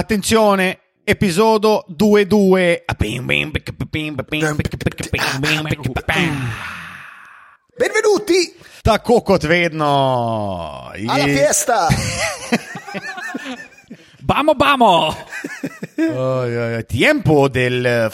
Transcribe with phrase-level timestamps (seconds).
[0.00, 2.84] attenzione, episodio 2-2.
[7.76, 10.90] Benvenuti Tako kot vedno.
[11.06, 11.88] alla fiesta!
[14.20, 15.14] Bamo, bamo!
[15.96, 18.10] Oj, oj, oj, Tempo del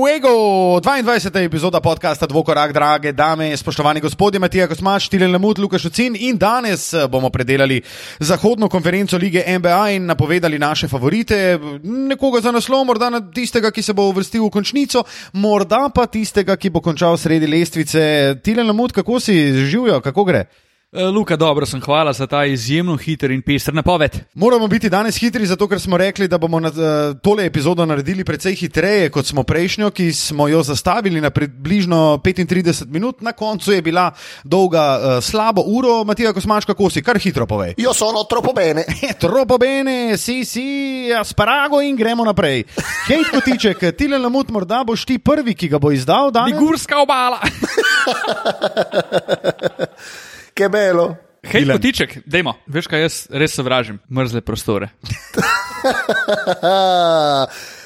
[0.00, 1.44] fuego, 22.
[1.44, 6.94] epizoda podcasta Dvokorak, drage dame, spoštovani gospodje, Matija Kosmač, Tilen Lamut, Lukaš Ocin in danes
[6.94, 7.82] eh, bomo predelali
[8.18, 13.82] zahodno konferenco lige NBA in napovedali naše favorite, nekoga za naslov, morda na tistega, ki
[13.82, 18.36] se bo uvrstil v končnico, morda pa tistega, ki bo končal sredi lestvice.
[18.42, 19.36] Tilen Lamut, kako si
[19.68, 20.46] živijo, kako gre?
[20.92, 24.10] Eh, Luka, dobro sem, hvala za ta izjemno hiter in pester napoved.
[24.34, 28.24] Moramo biti danes hitri, zato ker smo rekli, da bomo na, eh, tole epizodo naredili
[28.24, 33.72] precej hitreje kot smo prejšnjo, ki smo jo zastavili na približno 35 minut, na koncu
[33.72, 34.10] je bila
[34.44, 36.04] dolga uh, slabo uro.
[36.04, 37.74] Matija Kosmač, kako si, kar hitro povej.
[37.76, 38.84] Io sono troppo bene.
[39.02, 42.64] Eh, Troppo bene, si, si, asparago in gremo naprej.
[43.08, 46.58] Hej, kotiček, ti le lamut, morda boš ti prvi, ki ga bo izdal danes.
[46.58, 47.40] Ligurska obala!
[50.54, 51.16] Che bello.
[51.42, 51.76] Hej, Ilan.
[51.78, 52.54] kotiček, dajmo.
[52.68, 54.90] Veš kaj, jaz res sovražim mrzle prostore.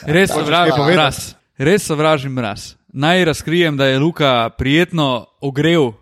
[0.07, 1.35] Res sovražim mraz.
[1.59, 2.75] Res sovražim mraz.
[2.93, 5.93] Naj razkrijem, da je Luka prijetno ogrel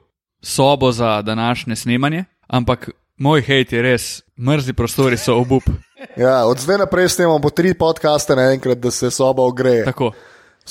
[0.42, 5.62] sobo za današnje snemanje, ampak moj hejt je res, mrzli prostori so obup.
[6.16, 9.84] Ja, od zdaj naprej snemamo tri podcaste naenkrat, da se soba ogreje.
[9.84, 10.10] Tako.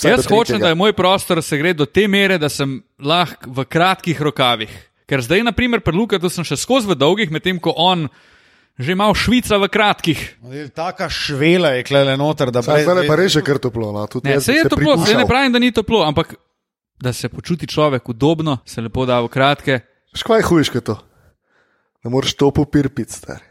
[0.04, 3.48] Do Jaz hočem, da je moj prostor se gre do te mere, da sem lahko
[3.48, 4.91] v kratkih rokavih.
[5.12, 8.08] Ker zdaj, na primer, pri Luka, sem še skozi v dolgih, medtem ko on
[8.80, 10.20] že ima švica v kratkih.
[10.72, 13.92] Taka švela je klele noter, da Saj zdaj pa res je kar toplo.
[13.92, 14.08] No.
[14.08, 16.40] Tudi Ne, jaz se bi je toplo, se ne pravim, da ni toplo, ampak
[16.96, 19.80] da se počuti človek udobno, se lepo da v kratke.
[20.16, 20.96] Škoda je hujška to.
[22.02, 23.44] Ne moreš to popirpiti, star.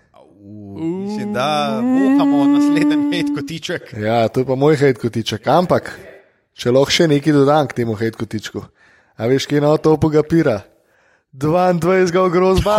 [0.81, 3.93] Mislim, da vohamo naslednji hej, kotiček.
[4.01, 5.47] Ja, to je pa moj hejt kotiček.
[5.47, 5.93] Ampak,
[6.57, 8.65] če lahko še nekaj dodam k temu hejt kotičku.
[9.21, 10.63] A veš, kje na to ga pira?
[11.33, 12.79] 22 ga grozba.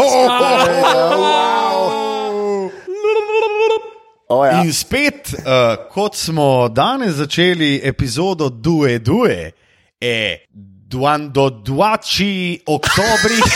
[4.28, 4.64] O, ja.
[4.64, 9.52] In spet, uh, kot smo danes začeli epizodo Due Due,
[10.00, 10.46] je
[10.88, 13.40] Duando Duači oktobri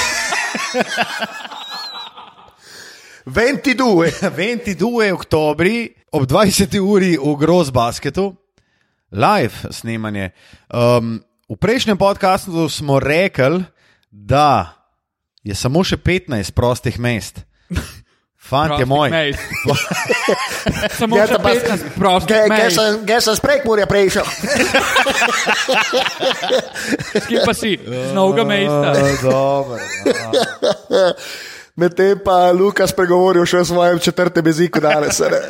[3.25, 4.11] 22.
[4.21, 6.79] 22 oktobri ob 20.
[6.79, 8.35] uri v Grozbasketu,
[9.11, 10.31] live snemanje.
[10.71, 11.19] Um,
[11.49, 13.63] v prejšnjem podkastu smo rekli,
[14.11, 14.84] da
[15.45, 17.45] je samo še 15 prostih mest.
[18.37, 19.09] Fant je moj.
[20.99, 22.73] Samo Ja, še ta pa- 15 prostih Ge- Ge mejt.
[22.73, 23.01] sem-
[23.35, 24.21] sprek morja prišel.
[27.23, 27.73] Kje pa si?
[27.77, 28.93] Z novega mesta.
[29.23, 29.81] Dobro.
[31.75, 35.17] Medtem pa Lukas pregovoril še o svojem četrtem jeziku danes.
[35.19, 35.41] a ne?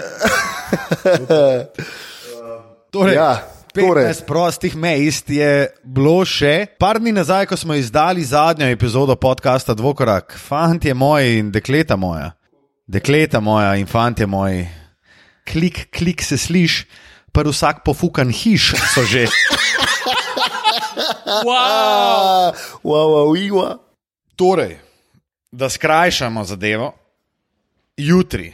[3.75, 4.27] Torej, Ja, 15 torej.
[4.27, 6.67] prostih mest je bilo še.
[6.79, 11.95] Par dni nazaj, ko smo izdali zadnjo epizodo podcasta Dvokorak, fant je moj in dekleta
[11.95, 12.31] moja.
[12.87, 14.63] Dekleta moja in fant je moj.
[15.43, 16.85] Klik, klik se sliš,
[17.29, 19.27] pa vsak pofukan hiš so že.
[21.25, 21.51] Wow.
[21.51, 22.51] Ah,
[22.83, 23.77] Wow, wow, iwa.
[24.35, 24.79] Torej,
[25.51, 26.93] da skrajšamo zadevo,
[27.97, 28.53] jutri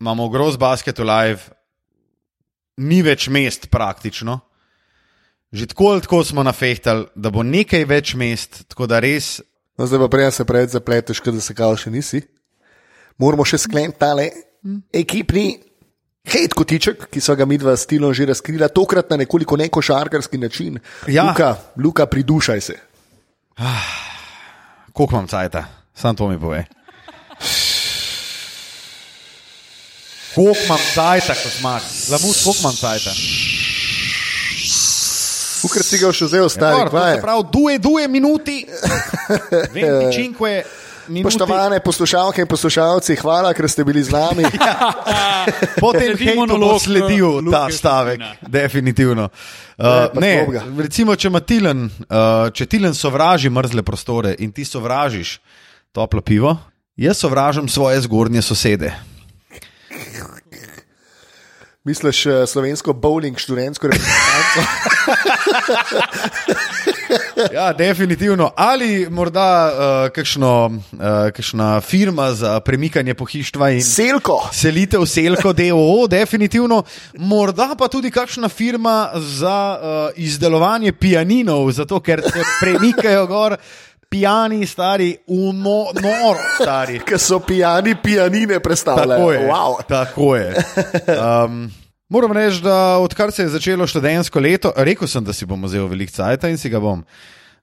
[0.00, 1.38] imamo v Gross Basketu live,
[2.76, 4.40] ni več mest praktično.
[5.52, 9.40] Že tako ali tako smo nafehtali, da bo nekaj več mest, tako da res
[9.78, 12.20] No, zdaj pa prej se preveč zapleteš, da se kao še nisi.
[13.18, 14.28] Moramo še skleniti tale
[14.92, 15.56] ekipni
[16.28, 20.78] hejt kotiček, ki so ga midva s Tilom že razkrila, tokrat na nekoliko nekošarkarski način.
[21.08, 21.30] Ja.
[21.30, 22.76] Luka, Luka, pridušaj se.
[24.92, 26.64] koliko imam cajta, sam to mi pove.
[30.34, 33.10] Koliko imam cajta, kot imaš, lamut, koliko imam cajta.
[35.62, 37.14] Ukrat si ga še vzel, stari, Dobro, to kvaj.
[37.14, 38.56] se pravi, due, due minuti,
[39.70, 40.54] venticinque
[41.08, 41.22] minuti.
[41.22, 44.42] Spoštovane poslušalke in poslušalci, hvala, ker ste bili z nami.
[45.84, 49.28] Potem Sledi hejtu bo monolog, sledil ta stavek, definitivno.
[49.28, 50.60] Ne, Uh, ne, slobga.
[50.78, 55.40] recimo, če Tilen, uh, če Tilen sovraži mrzle prostore in ti sovražiš
[55.90, 56.52] toplo pivo,
[56.94, 58.92] jaz sovražim svoje zgornje sosede.
[61.84, 64.60] Misliš eh, slovensko bowling študentsko reprezentanco?
[67.52, 68.50] Ja, definitivno.
[68.56, 71.00] Ali morda uh, kakšno, uh,
[71.34, 74.48] kakšna firma za premikanje pohištva in Selko.
[74.52, 76.82] selitev Selko, DOO, definitivno.
[77.18, 83.56] Morda pa tudi kakšna firma za uh, izdelovanje pianinov, zato ker se premikajo gor.
[84.12, 87.00] Pijani, stari, uno, noro, stari.
[87.08, 89.18] Ki so pijani, pijanine predstavljajo.
[89.18, 89.48] Tako je.
[89.48, 89.82] Wow.
[89.88, 90.54] Tako je.
[91.44, 91.70] Um,
[92.08, 95.88] moram reči, da odkar se je začelo študentsko leto, rekel sem, da si bom vzel
[95.88, 97.04] velik cajt in si ga bom.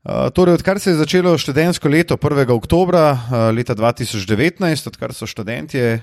[0.03, 2.49] Uh, torej, odkar se je začelo študentsko leto 1.
[2.55, 6.01] oktober uh, leta 2019, odkar so študentje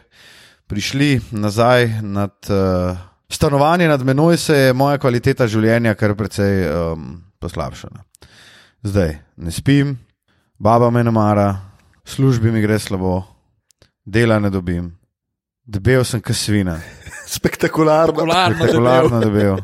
[0.67, 2.97] prišli nazaj nad uh,
[3.29, 8.05] stanovanje nad menoj, se je moja kvaliteta življenja kar precej um, poslabšana.
[8.87, 9.97] Zdaj ne spim,
[10.59, 11.57] baba me ne mara,
[12.05, 13.23] službi mi gre slabo,
[14.05, 14.93] dela ne dobim,
[15.65, 16.81] debel sem kasvina,
[17.27, 18.27] Spektakularno.
[18.55, 19.57] Spektakularno debel.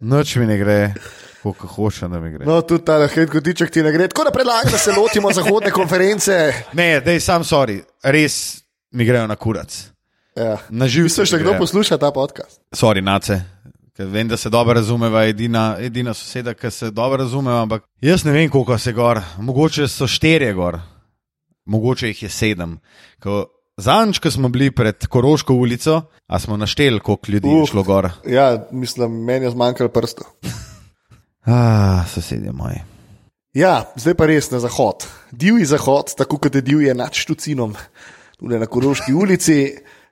[0.00, 0.94] Noč mi ne gre,
[1.42, 2.44] koliko hočem, da mi gre.
[2.46, 4.08] No, tudi ta hit kotiček ti ne gre.
[4.08, 6.52] Tako da predlagam, da se lotimo zahodne konference.
[6.72, 9.76] Ne, dej sam sorry, res mi grejo na kurac.
[10.36, 10.58] Ja.
[10.68, 12.60] Na živ Misliš, da kdo posluša ta podcast?
[12.74, 13.40] Sorry, nace.
[13.94, 18.24] Ker vem, da se dobro razumeva, edina, edina soseda, ki se dobro razumeva, ampak jaz
[18.24, 20.80] ne vem, koliko se gor, mogoče so štirje gor,
[21.64, 22.78] mogoče jih je sedem.
[23.22, 23.44] Ko
[23.76, 27.70] Zanč, ko smo bili pred Koroško ulico, a smo našteli, koliko ljudi je Uf.
[27.70, 28.10] šlo gor.
[28.26, 30.26] Ja, mislim, meni je zmanjkalo prstov.
[31.46, 32.78] Ah, sosedje moji.
[33.52, 35.04] Ja, zdaj pa res na zahod.
[35.30, 37.74] Divji zahod, tako kot je divje nad Štucinom,
[38.38, 39.58] tudi na Koroški ulici.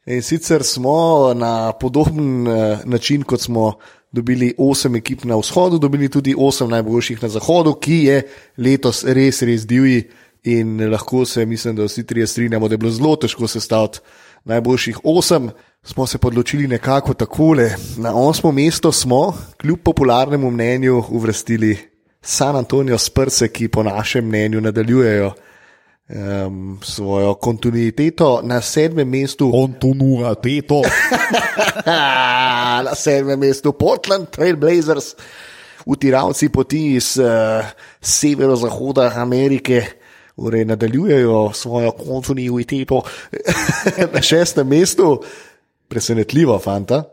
[0.07, 3.73] In sicer smo na podoben eh, način, kot smo
[4.13, 8.23] dobili osem ekip na vzhodu, dobili tudi osem najboljših na zahodu, ki je
[8.57, 10.03] letos res, res divji.
[10.45, 14.01] In lahko se, mislim, da vsi trije strinjamo, da je bilo zelo težko sestaviti
[14.45, 15.51] najboljših osem.
[15.83, 17.71] Smo se odločili nekako takole.
[17.97, 21.79] Na osmo mesto smo, kljub popularnemu mnenju, uvrstili
[22.23, 25.33] San Antonijo Sprse, ki po našem mnenju nadaljujejo
[26.09, 28.41] um, svojo kontinuiteto.
[28.45, 30.83] Na sedmem mestu, Kontonura, teto.
[32.87, 35.15] na sedmem mestu Portland Trailblazers,
[35.87, 37.65] utiravci poti iz uh,
[38.01, 39.85] severozahoda Amerike.
[40.37, 43.03] Torej, nadaljujejo svojo kontinuiteto
[44.15, 45.21] na šestem mestu,
[45.89, 47.05] presenetljivo, fanta.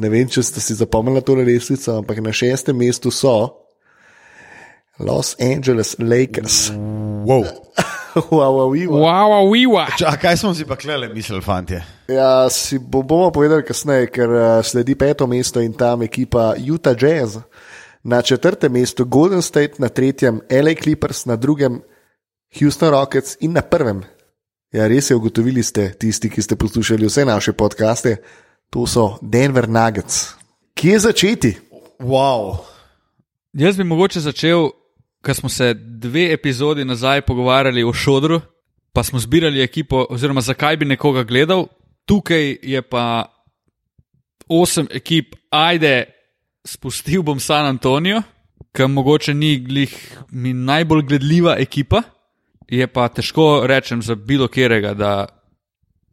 [0.00, 3.34] Ne vem, če ste si zapomnili to resnico, ampak na šestem mestu so
[5.02, 6.70] Los Angeles Lakers.
[7.26, 7.44] Wow.
[8.14, 9.00] Wow, wow, wow.
[9.00, 9.86] Wow, wiwa.
[9.98, 11.82] Ča, kaj smo si pa klele mislili, fantje?
[12.08, 16.96] Ja, si bo, bomo povedali kasneje, ker uh, sledi peto mesto in tam ekipa Utah
[16.96, 17.38] Jazz.
[18.02, 21.82] Na četrtem mestu Golden State, na tretjem LA Clippers, na drugem
[22.58, 24.02] Houston Rockets in na prvem.
[24.72, 28.16] Ja, res je, ugotovili ste, tisti, ki ste poslušali vse naše podcaste,
[28.70, 30.32] to so Denver Nuggets.
[30.74, 31.52] Kje začeti?
[32.00, 32.56] Wow.
[33.52, 34.70] Jaz bi mogoče začel,
[35.22, 38.40] ker smo se dve epizodi nazaj pogovarjali o šodru,
[38.92, 41.66] pa smo zbirali ekipo, oziroma zakaj bi nekoga gledal.
[42.04, 43.24] Tukaj je pa
[44.48, 46.04] osem ekip, ajde,
[46.64, 48.22] spustil bom San Antonijo,
[48.72, 49.94] ki mogoče ni glih
[50.30, 52.02] mi najbolj gledljiva ekipa.
[52.68, 55.26] Je pa težko rečem za bilo katerega, da,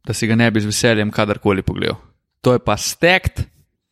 [0.05, 1.95] da si ga ne bi z veseljem kadarkoli pogledal.
[2.41, 3.41] To je pa stekt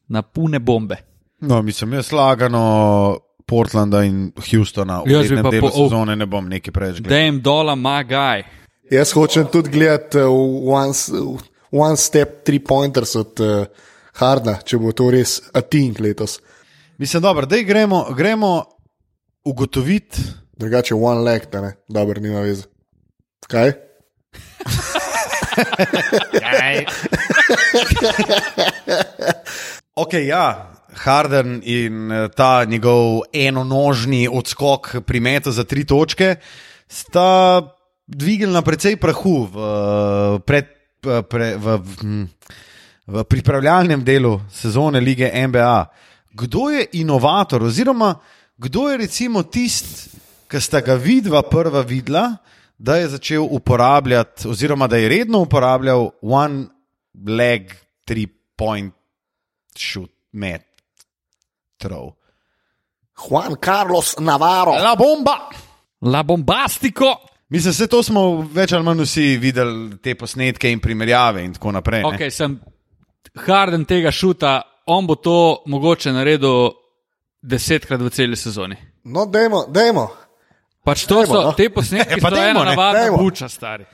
[0.07, 0.97] na pune bombe.
[1.41, 5.87] No, mislim, jaz lagano Portlanda in Houstona v tem pa delu po- oh.
[5.87, 7.15] sezone ne bom nekaj preveč gledal.
[7.17, 8.43] Dame dola, my guy.
[8.91, 10.27] Jaz hočem tudi gledati uh,
[10.67, 11.11] one, s-
[11.71, 13.65] one step, three pointers od uh,
[14.19, 16.39] Hardna, če bo to res atink letos.
[16.97, 18.63] Mislim, dobro, da gremo, gremo
[19.45, 20.21] ugotoviti.
[20.57, 22.63] Drugače, one leg, da ne, dobro, nima veze.
[23.47, 23.71] Kaj?
[29.95, 30.73] Ok, ja.
[30.93, 36.35] Harden in eh, ta njegov enonožni odskok pri metu za tri točke
[36.87, 37.61] sta
[38.07, 40.67] dvignila precej prahu v, eh, pred,
[41.05, 42.25] eh, pre, v, hm,
[43.07, 45.85] v pripravljalnem delu sezone lige NBA.
[46.31, 48.15] Kdo je inovator, oziroma
[48.57, 50.09] kdo je recimo tisti,
[50.47, 52.37] ki sta ga vidva prva videla,
[52.77, 56.65] da je začel uporabljati, oziroma da je redno uporabljal one
[57.27, 57.73] leg,
[58.05, 58.93] three point
[59.77, 60.66] shoot, met,
[61.77, 62.13] throw.
[63.29, 64.71] Juan Carlos Navarro.
[64.71, 65.49] La bomba!
[66.01, 67.15] La bombastico.
[67.49, 72.03] Mislim, to smo več ali manj vsi videli, te posnetke in primerjave in tako naprej.
[72.03, 72.17] ne.
[72.17, 72.59] Okay, sem
[73.45, 76.71] Harden tega šuta, on bo to mogoče naredil
[77.41, 78.75] desetkrat v celi sezoni.
[79.03, 80.07] No, dajmo, dajmo.
[80.83, 81.53] Pač to Dajmo, so no.
[81.55, 83.85] te posnetke, ki so dajmo, ena navadna buča, stari.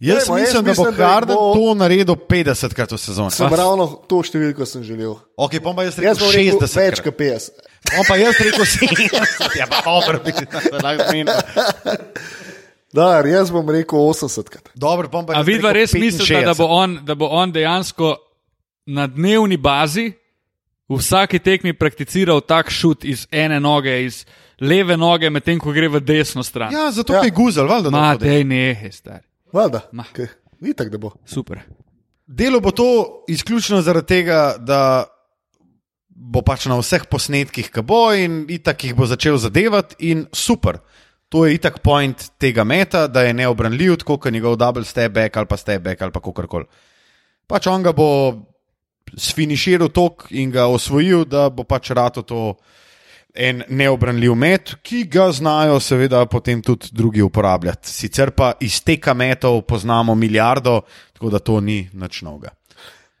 [0.00, 3.30] Jaz jaz mislim, da bo mislim, da Harden bo- to naredil 50 krat v sezoni.
[3.30, 5.18] Sem ravno to številko sem želel.
[5.36, 7.50] Ok, pa bom jaz Jaz rekel bom rekel 60 več kot 50.
[7.92, 9.58] On pa jaz rekel 70.
[9.58, 11.24] Ja, pa dobro, bi.
[12.92, 14.70] Da, jaz bom rekel 80 krat.
[14.74, 16.56] Dobro, bom pa A jaz vidva rekel res mislite, da, 65.
[16.56, 18.16] bo on, da bo on dejansko
[18.86, 20.08] na dnevni bazi
[20.88, 24.24] v vsaki tekmi prakticiral tak šut iz ene noge, iz
[24.58, 26.72] leve noge, medtem ko gre v desno stran.
[26.72, 27.20] Ja, zato Ja.
[27.22, 27.82] je guzel, valjda.
[27.84, 28.26] da Ma, dela.
[28.26, 29.26] dej nehe, stari.
[29.52, 29.80] Valjda.
[29.92, 30.04] Ma.
[30.12, 30.28] Okay.
[30.60, 31.12] Ni tako, da bo.
[31.26, 31.60] Super.
[32.26, 35.04] Delo bo to izključno zaradi tega, da
[36.08, 40.78] bo pač na vseh posnetkih, ki bo in itak jih bo začel zadevati, in super.
[41.30, 45.36] To je itak point tega meta, da je neobranljiv, tako kot njegov double step back
[45.36, 46.66] ali pa step back ali pa kakorkoli.
[47.46, 48.08] Pač on ga bo
[49.16, 52.42] sfiniširal tok in ga osvojil, da bo pač rato to
[53.34, 57.88] en neobranljiv met, ki ga znajo seveda potem tudi drugi uporabljati.
[57.88, 60.80] Sicer pa iz teka metov poznamo milijardo,
[61.12, 62.50] tako da to ni nič novega.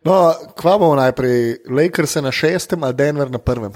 [0.04, 3.72] No, kva bomo najprej, Lakers na šestem ali Denver na prvem?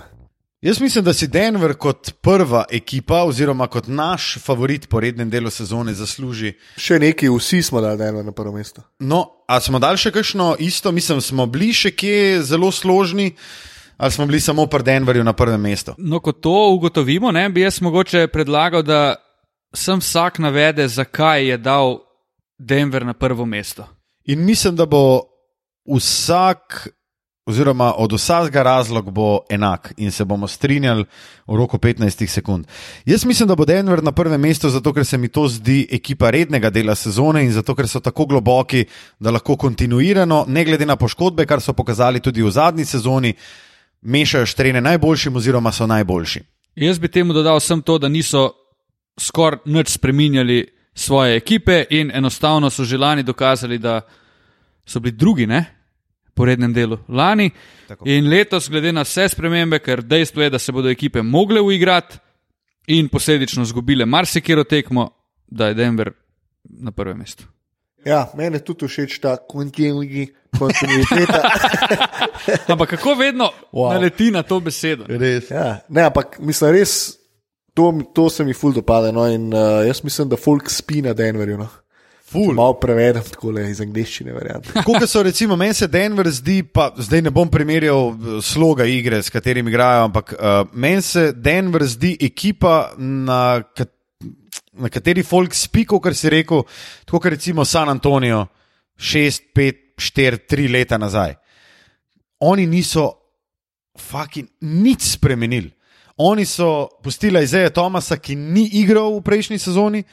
[0.64, 5.50] Jaz mislim, da si Denver kot prva ekipa, oziroma kot naš favorit po rednem delu
[5.52, 6.54] sezone, zasluži.
[6.80, 8.80] Še neki, vsi smo dali Denver na prvo mesto.
[8.98, 13.34] No, a smo dali še kakšno isto, mislim, smo bili še kje zelo složni,
[13.96, 15.94] ali smo bili samo pri Denverju na prvem mestu.
[15.98, 19.14] No, ko to ugotovimo, ne, bi jaz mogoče predlagal, da
[19.74, 21.98] sem vsak navede, zakaj je dal
[22.58, 23.86] Denver na prvo mesto.
[24.24, 25.20] In mislim, da bo
[25.96, 26.88] vsak,
[27.46, 31.04] oziroma od vsakega razlog bo enak in se bomo strinjali
[31.46, 32.66] v roku 15 sekund.
[33.04, 36.30] Jaz mislim, da bo Denver na prvem mestu, zato ker se mi to zdi ekipa
[36.30, 38.84] rednega dela sezone in zato ker so tako globoki,
[39.18, 43.34] da lahko kontinuirano, ne glede na poškodbe, kar so pokazali tudi v zadnji sezoni,
[44.04, 46.40] mešajo štrene najboljšim oziroma so najboljši.
[46.76, 48.50] Jaz bi temu dodal sem to, da niso
[49.20, 54.00] skoraj nič spremenjali svoje ekipe in enostavno so že lani dokazali, da
[54.86, 55.64] so bili drugi, ne?
[56.34, 57.50] Po rednem delu lani.
[57.88, 58.08] Tako.
[58.08, 62.18] In letos, glede na vse spremembe, ker dejstvo je, da se bodo ekipe mogle uigrati
[62.86, 65.10] in posledično izgubile marsikero tekmo,
[65.46, 66.12] da je Denver
[66.64, 67.53] na prvem mestu.
[68.04, 71.42] Ja, meni je tudi všeč ta kontinuiteta.
[72.72, 73.92] Ampak kako vedno Wow.
[73.92, 75.04] naleti na to besedo?
[75.08, 75.50] Res.
[75.50, 77.18] ja, ne, ampak mislim, res,
[77.74, 79.12] to, to se mi ful dopada.
[79.12, 81.58] No, in uh, jaz mislim, da folk spi na Denverju.
[81.58, 81.68] No.
[82.34, 82.54] Ful.
[82.54, 84.66] Malo prevedem tako le iz angliščine, verjamem.
[84.86, 89.20] Kot so recimo, meni se Denver zdi, pa zdaj ne bom primerjal eh, sloga igre,
[89.22, 93.38] s katerim igrajo, ampak uh, meni se Denver zdi ekipa, na,
[93.76, 93.92] kat,
[94.78, 96.64] na kateri folk spi, kot si rekel,
[97.04, 98.46] tako kot recimo San Antonijo,
[98.96, 101.34] 6, 5, 4, 3 leta nazaj.
[102.40, 103.10] Oni niso
[103.98, 105.70] fucking nič spremenili.
[106.16, 110.04] Oni so pustili Izeja Tomasa, ki ni igral v prejšnji sezoni.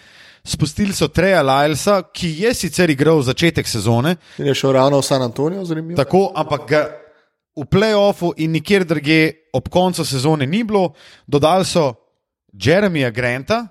[0.43, 5.05] Spustili so Treja Lylesa, ki je sicer igral začetek sezone, In je šel ravno v
[5.05, 5.97] San Antonijo, zanimivo.
[5.97, 6.81] Tako, ampak ga
[7.55, 10.93] v playoffu in nikjer drugje ob koncu sezone ni bilo.
[11.27, 11.93] Dodali so
[12.53, 13.67] Jeremija Granta,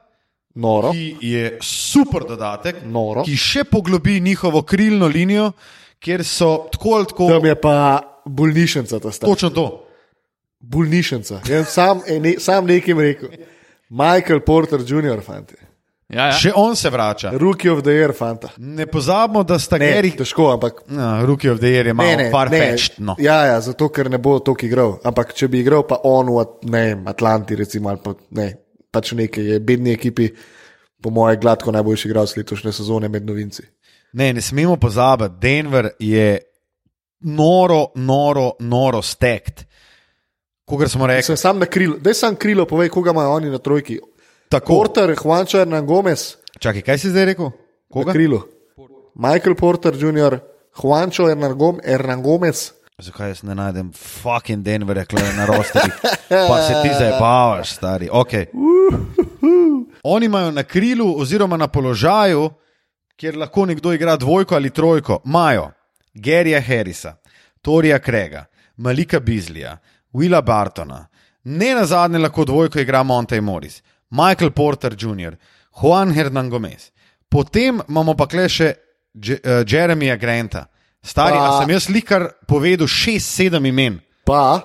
[0.54, 0.90] Noro.
[0.92, 3.23] ki je super dodatek, Noro.
[3.25, 5.52] ki še poglobi njihovo krilno linijo,
[5.99, 7.28] kjer so tako ali tako.
[7.28, 7.76] Tam je pa
[8.26, 9.30] bolnišnica, ta stara.
[9.33, 9.87] Točno to.
[10.61, 11.40] Bolnišnica.
[11.49, 13.28] Jaz sam, e, ne, sam nekim rekel.
[13.88, 15.54] Michael Porter Jr., fanti.
[16.11, 16.33] Ja, ja.
[16.35, 17.30] Še on se vrača.
[17.38, 18.49] Rookie of the Year, fanta.
[18.59, 20.11] Ne pozabimo, da sta Ne, Geri.
[20.11, 20.83] težko, ampak.
[20.88, 22.99] No, Rookie of the Year je malo farfetched.
[22.99, 23.14] No.
[23.19, 24.97] Ja, ja, zato ker ne bo toliko igral.
[25.04, 28.49] Ampak če bi igral, pa on v Atlanti, recimo, ali pa ne,
[28.90, 30.28] pač nekaj je bedni ekipi,
[31.02, 33.62] po mojem, gladko najboljši igralec letošnje sezone med novinci.
[34.12, 36.38] Ne, ne smemo pozabiti, Denver je
[37.20, 39.64] noro, noro, noro stekt.
[40.64, 43.59] Kogar smo rekli, Sem sam na krilo, da sem krilo, povej, koga imajo oni na
[43.59, 43.99] trojki.
[44.49, 44.66] tako.
[44.75, 47.44] Porter, Juancho Hernan Gomez Čakaj, kaj si zdaj rekel?
[47.44, 47.52] na
[47.90, 48.12] Koga?
[48.12, 48.42] krilu.
[49.14, 50.38] Michael Porter Jr.,
[51.56, 52.73] Gom Hernan Gomez.
[53.00, 55.95] Zakaj jaz ne najdem fucking Denverja, klej na rosterih?
[56.28, 58.09] Pa se ti zdaj bavaš, stari.
[58.12, 58.47] Okay.
[60.02, 62.50] Oni imajo na krilu oziroma na položaju,
[63.16, 65.71] kjer lahko nekdo igra dvojko ali trojko, imajo
[66.14, 67.16] Gerija Harrisa,
[67.62, 68.45] Torija Krega,
[68.76, 69.78] Malika Bizlija,
[70.12, 71.07] Willa Bartona,
[71.45, 75.37] ne na zadnje lahko dvojko igra Monte Morris, Michael Porter Jr.,
[75.83, 76.90] Juan Hernan Gomez.
[77.28, 78.75] Potem imamo pa kle še
[79.14, 80.66] Je- uh, Jeremija Granta.
[81.02, 84.61] Stari, Pa- a sem jaz likar povedal šest, sedem imen, Pa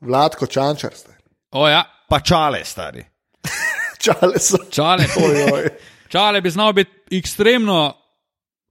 [0.00, 1.12] Vladko Čančar ste.
[1.50, 1.84] O, ja.
[2.08, 3.04] pa čale, stari.
[4.00, 4.56] Čale so.
[4.70, 5.68] Čale, Ojoj.
[6.08, 7.92] čale bi znal biti ekstremno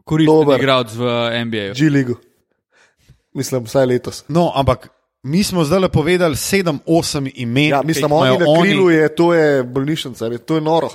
[0.04, 1.04] koristen igralec v
[1.46, 1.66] NBA.
[1.76, 2.16] G-ligu.
[3.32, 4.24] Mislim, vsaj letos.
[4.28, 4.90] No, ampak
[5.24, 7.70] mi smo zdaj le povedali sedem, osem imen.
[7.70, 10.90] Ja, mislim, oni na krilu je, to je bolnišnica, to je noro.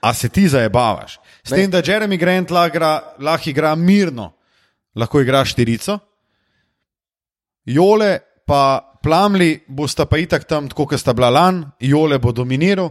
[0.00, 1.18] A se ti zabavaš?
[1.42, 1.56] S Ne.
[1.56, 4.32] tem, da Jeremy Grant lahko igra, lahko igra mirno,
[4.94, 5.98] lahko igra štirico,
[7.64, 12.90] Jole pa Plamli bosta pa itak tam, tako kot sta bila lan, Jole bo dominiral.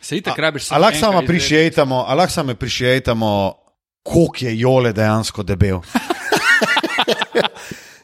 [0.00, 1.26] Se itak rabiš samo enkrat izvedeti.
[1.26, 3.54] prišijejtamo, a lahko samo prišijejtamo,
[4.02, 5.80] koliko je Jole dejansko debel.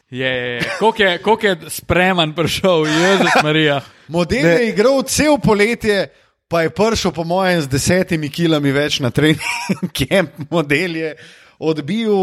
[0.09, 0.61] Je, je, je.
[0.79, 3.81] Koliko je, koliko je spreman prišel, Jezus Marija.
[4.07, 6.13] Model je igral cel poletje,
[6.47, 9.39] pa je prišel, po mojem, z desetimi kilami več na trening.
[9.97, 11.15] Kemp model je
[11.59, 12.15] odbil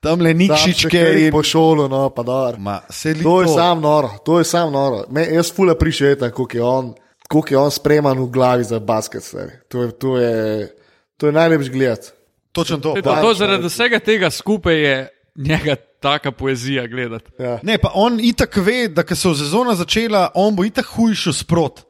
[0.00, 4.46] tam le nikšičke in po šolu, no, pa li To je sam noro, to je
[4.46, 5.04] sam noro.
[5.10, 6.92] Me, jaz fula prišetam, koliko je on,
[7.28, 9.26] koliko je on spreman v glavi za basket.
[9.68, 10.68] To je, to je,
[11.16, 12.14] to je najlepši gledati.
[12.52, 12.94] Točno to.
[13.02, 14.96] To, to, zaradi vsega tega skupaj je
[15.36, 17.30] njega taka poezija gledati.
[17.38, 17.58] Ja.
[17.62, 21.32] Ne, pa on itak ve, da ko se bo sezona začela, on bo itak hujšel
[21.32, 21.82] sprot,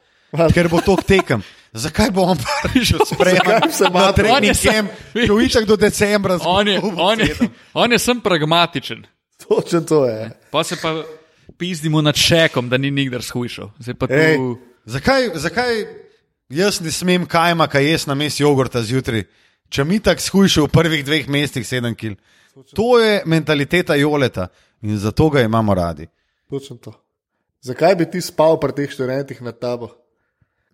[0.54, 1.42] ker bo to tekem.
[1.72, 6.80] Zakaj bo on prišel spreman Zakaj se camp, ki bo itak do decembra On je,
[6.96, 7.36] on je,
[7.74, 9.04] on je sem pragmatičen.
[9.48, 10.30] Točno to je.
[10.50, 11.02] Pa se pa
[11.58, 13.70] pizdimo nad šekom, da ni nikdar shujšal.
[13.84, 14.06] Tu.
[14.10, 14.38] Ej.
[14.84, 15.84] Zakaj, zakaj
[16.48, 19.24] jaz ne smem kajma, kaj jaz na mestu jogurta zjutraj,
[19.68, 22.16] če mi tako skušam v prvih dveh mestih sedem kil?
[22.74, 24.48] To je mentaliteta Joleta
[24.82, 26.08] in zato ga imamo radi.
[26.50, 26.92] Točno to.
[27.60, 29.90] Zakaj bi ti spal pri teh študentih na tabo?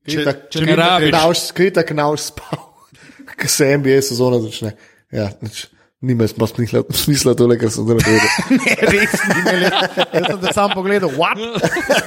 [0.04, 1.12] Če- Kritak- če ne kritak rabiš.
[1.14, 2.61] navš- Kritak navš spal,
[3.40, 4.75] ko se NBA sezona začne.
[5.14, 5.66] Ja, nič,
[6.02, 8.28] nima smisla, smisla tole, kar sem zdaj naredil.
[8.61, 9.64] Ne, res ni imel.
[9.64, 11.40] Jaz sem te sam pogledal, what?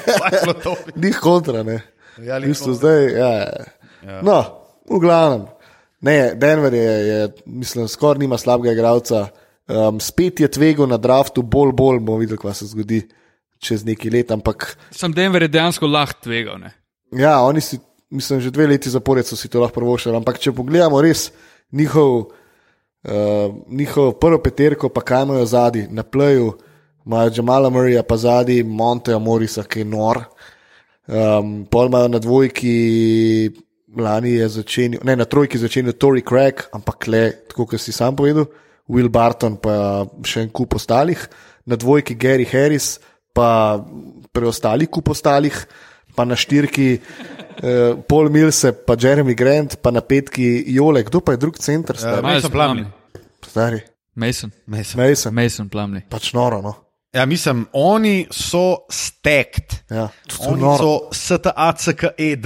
[0.96, 1.82] Ni kontra, ne.
[2.20, 3.32] Ja, bistvu zdaj, ja,
[4.04, 4.22] ja.
[4.22, 4.38] No,
[4.86, 5.48] v glavnem.
[6.02, 9.28] Ne, Denver je, je mislim, skoraj nima slabega igralca.
[9.68, 13.02] Um, spet je tvegal na draftu, bolj, bolj bomo videli, kaj se zgodi
[13.60, 14.32] čez nekaj let.
[14.32, 16.60] Ampak Sam Denver je dejansko lahko tvegal.
[16.60, 16.72] Ne?
[17.14, 20.16] ja, oni si, mislim, že dve leti zapored so si to lahko prvošili.
[20.16, 21.32] Ampak če pogledamo res
[21.72, 26.54] njihov, uh, njihov prvo peterko, pa kaj imajo zadnji, na pleju,
[27.06, 30.24] imajo Jamala Murrayja, pa zadnji Monteja Morisa, ki je nor.
[31.08, 32.76] Um, pol imajo na dvojki,
[33.98, 38.16] lani je začenil, ne na trojki začenil Tory Craig, ampak le, tako kot si sam
[38.16, 38.48] povedal,
[38.88, 41.20] Will Barton, pa še en kup ostalih,
[41.68, 42.98] na dvojki Gary Harris,
[43.36, 43.80] pa
[44.32, 45.56] preostali kup ostalih,
[46.18, 51.32] pa na štirki uh, Paul Mills, pa Jeremy Grant, pa na petki Jole, kdo pa
[51.32, 52.26] je drug center, Ja, stari?
[52.26, 52.90] Mason Plumlee.
[53.40, 53.80] stari?
[54.16, 54.50] Mason.
[54.66, 54.98] Mason.
[54.98, 56.02] Mason, Mason Plumley.
[56.10, 56.74] pač noro, no.
[57.14, 59.86] Ja, mislim, oni so stacked.
[59.88, 60.78] Ja, to so Oni noro.
[60.78, 62.46] so STACKED.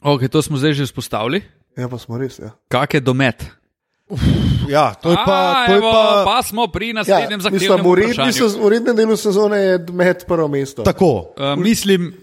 [0.00, 1.42] Okay, to smo zdaj že vzpostavili.
[1.76, 2.54] Ja, pa smo res, ja.
[2.68, 3.42] Kak je domet?
[4.66, 5.34] Ja, to je pa.
[5.52, 8.68] A, To je evo, pa pa smo pri Ja, naslednjem mislim, zahtevnem v redni v
[8.68, 10.82] rednem delu sezone je med prvo mesto.
[10.82, 11.34] tako.
[11.36, 12.14] Uh, mislim,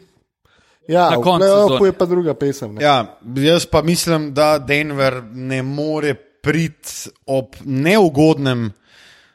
[0.87, 2.73] Ja, na koncu je pa druga pesem.
[2.75, 2.83] Ne?
[2.83, 8.65] Ja, jaz pa mislim, da Denver ne more priti ob neugodnem,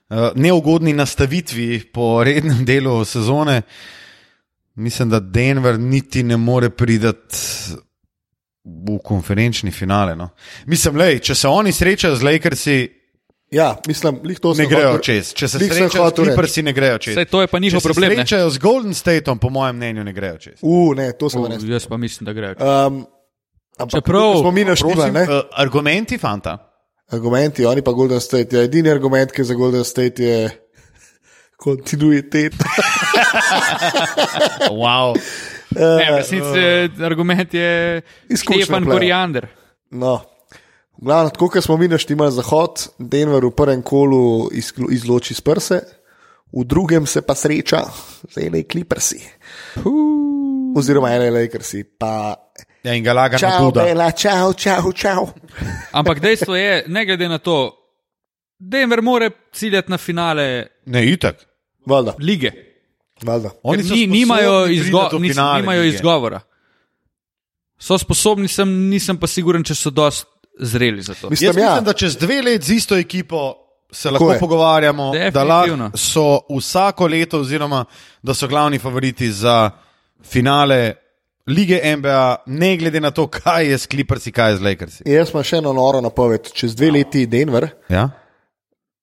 [0.09, 3.63] uh, neugodni nastavitvi po rednem delu sezone.
[4.75, 7.07] Mislim, da Denver niti ne more priti
[8.65, 10.17] v konferenčni finale.
[10.17, 10.29] No.
[10.67, 12.79] Mislim, lej, če se oni srečajo z Lakersi,
[13.51, 15.33] Ja, mislim, lih to ne sem grejo hotel- čez.
[15.35, 16.11] Če se srečajo.
[16.11, 17.15] Clippersi, ne grejo čez.
[17.17, 18.17] Saj to je pa njihov Če se problem, ne?
[18.17, 20.59] srečajo z Golden Stateom, po mojem mnenju, ne grejo čez.
[20.63, 21.57] U, ne, to uh, ne.
[21.65, 22.53] jaz pa mislim, da gre.
[22.61, 23.07] Um,
[23.79, 25.23] ampak Čeprav- smo mi ne?
[25.25, 26.59] uh, argumenti, fanta.
[27.09, 28.57] Argumenti, oni pa Golden State.
[28.57, 30.51] Ja, edini argument, ki je za Golden State je
[31.57, 32.53] kontinuitet.
[34.71, 35.17] Wow.
[35.75, 38.03] Ne, v resnici uh, argument je
[38.35, 38.85] Stefan.
[38.85, 39.49] Koriander.
[39.91, 40.21] No.
[40.99, 44.49] Glavno, tako kot smo mi naštimali zahod, Denver v prvem kolu
[44.91, 45.81] izloči s prse,
[46.53, 47.85] v drugem se pa sreča
[48.31, 49.21] z LA Clippersi.
[50.77, 51.85] Oziroma LA Lakersi.
[51.99, 52.35] Pa
[52.83, 55.29] Ja, in ga laga na čau, bela, čau, čau, čau.
[55.93, 57.75] Ampak dejstvo je, ne glede na to,
[58.59, 61.47] Denver more ciljati na finale Ne, itak.
[61.87, 62.53] Valjda, lige.
[63.23, 63.51] valjda.
[63.63, 65.95] Oni ni, nimajo, izgo, nis, finale nimajo lige.
[65.95, 66.41] izgovora.
[67.79, 70.27] So sposobni, sem, nisem pa siguren, če so dost
[70.59, 71.31] zreli za to.
[71.31, 71.65] Mislim, Jaz ja.
[71.65, 73.55] mislim, da čez dve leti z isto ekipo
[73.91, 74.39] se Tako lahko je.
[74.39, 77.85] pogovarjamo, da lahko so vsako leto, oziroma
[78.23, 79.71] da so glavni favoriti za
[80.25, 80.95] finale
[81.47, 85.03] lige NBA, ne glede na to, kaj je s Clippersi, kaj je z Lakersi.
[85.07, 86.53] Jaz imam še eno noro napoved.
[86.53, 87.69] Čez dve leti Denver.
[87.89, 88.11] Ja?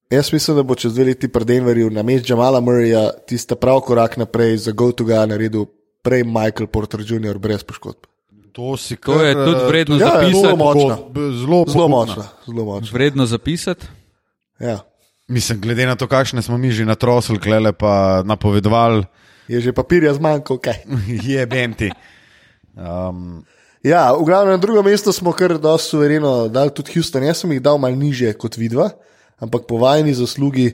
[0.10, 3.82] Jaz mislim, da bo čez dve leti pri Denverju na mestu Jamala Murrayja tista prav
[3.82, 5.66] korak naprej za GoToga naredil
[6.06, 7.38] prej Michael Porter Jr.
[7.38, 8.06] brez poškodb.
[8.56, 10.40] To, si To je kar, tudi eh, vredno Ja, zapisati.
[10.42, 10.96] zelo močna.
[11.16, 12.90] Zelo, zelo, močna, zelo močna.
[12.94, 13.86] Vredno zapisati.
[14.60, 14.80] Ja.
[15.28, 19.04] Mislim, glede na to, kakšne smo mi že na trosel, klele pa napovedovali,
[19.48, 20.88] Je že papirja zmanjkalo, kaj.
[21.30, 21.90] je benti.
[22.74, 23.44] Um,
[23.86, 27.22] Ja, v glavnem na drugo mesto smo kar dosti suvereno dali tudi Houston.
[27.22, 28.90] Jaz sem jih dal malo niže kot vidva,
[29.38, 30.74] ampak po vajni zaslugi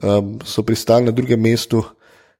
[0.00, 1.84] um, so pristali na drugem mestu.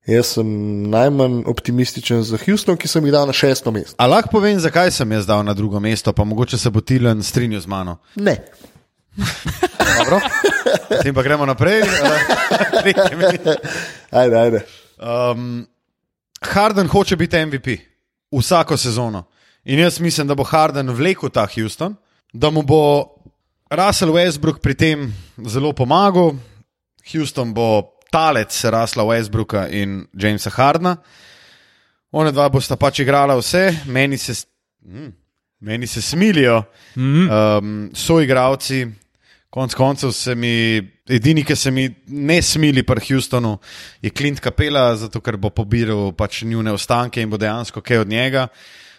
[0.09, 0.49] Jaz sem
[0.91, 3.95] najmanj optimističen za Houston, ki sem jih dal na šesto mesto.
[3.99, 7.23] a lahko povem, zakaj sem jaz dal na drugo mesto, pa mogoče se bo Tilan
[7.23, 7.99] strinjal z mano.
[8.17, 8.37] Ne.
[9.99, 10.21] Dobro.
[10.89, 11.83] Potem pa gremo naprej.
[14.11, 14.65] Ajde, ajde.
[14.99, 15.67] Um,
[16.41, 17.67] Harden hoče biti MVP
[18.33, 19.25] vsako sezono.
[19.65, 21.97] In jaz mislim, da bo Harden vlekel ta Houston,
[22.33, 23.05] da mu bo
[23.71, 26.33] Russell Westbrook pri tem zelo pomagal.
[27.13, 30.97] Houston bo talec Russella Westbrooka in Jamesa Hardna.
[32.13, 34.33] Ona dva bosta pač igrala vse, meni se,
[34.87, 35.13] mm,
[35.61, 36.63] meni se smilijo,
[36.97, 37.29] Mhm.
[37.31, 38.87] um, so igravci.
[39.51, 40.77] Konec koncev se mi,
[41.09, 43.59] edini, ki se mi ne smili pri Houstonu,
[44.03, 48.09] je Clint Capela, zato ker bo pobiral pač njune ostanke in bo dejansko kaj od
[48.09, 48.49] njega.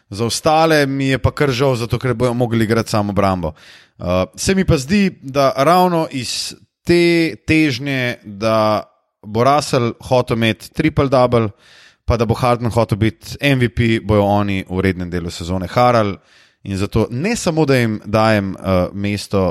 [0.10, 3.54] Za ostale mi je pa kar žal, zato ker bojo mogli igrati samo obrambo.
[4.00, 8.84] Uh, se mi pa zdi, da ravno iz te težnje, da
[9.30, 11.52] bo Russell hotel imeti triple-double,
[12.06, 16.18] pa da bo Harden hotel biti MVP, bojo oni v rednem delu sezone harali.
[16.64, 19.44] In zato ne samo, da jim dajem uh, mesto,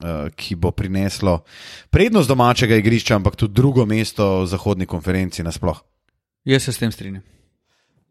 [0.00, 1.42] uh, ki bo prineslo
[1.90, 5.84] prednost domačega igrišča, ampak tudi drugo mesto v zahodni konferenci nasploh.
[6.44, 7.22] Jaz se s tem strinjam.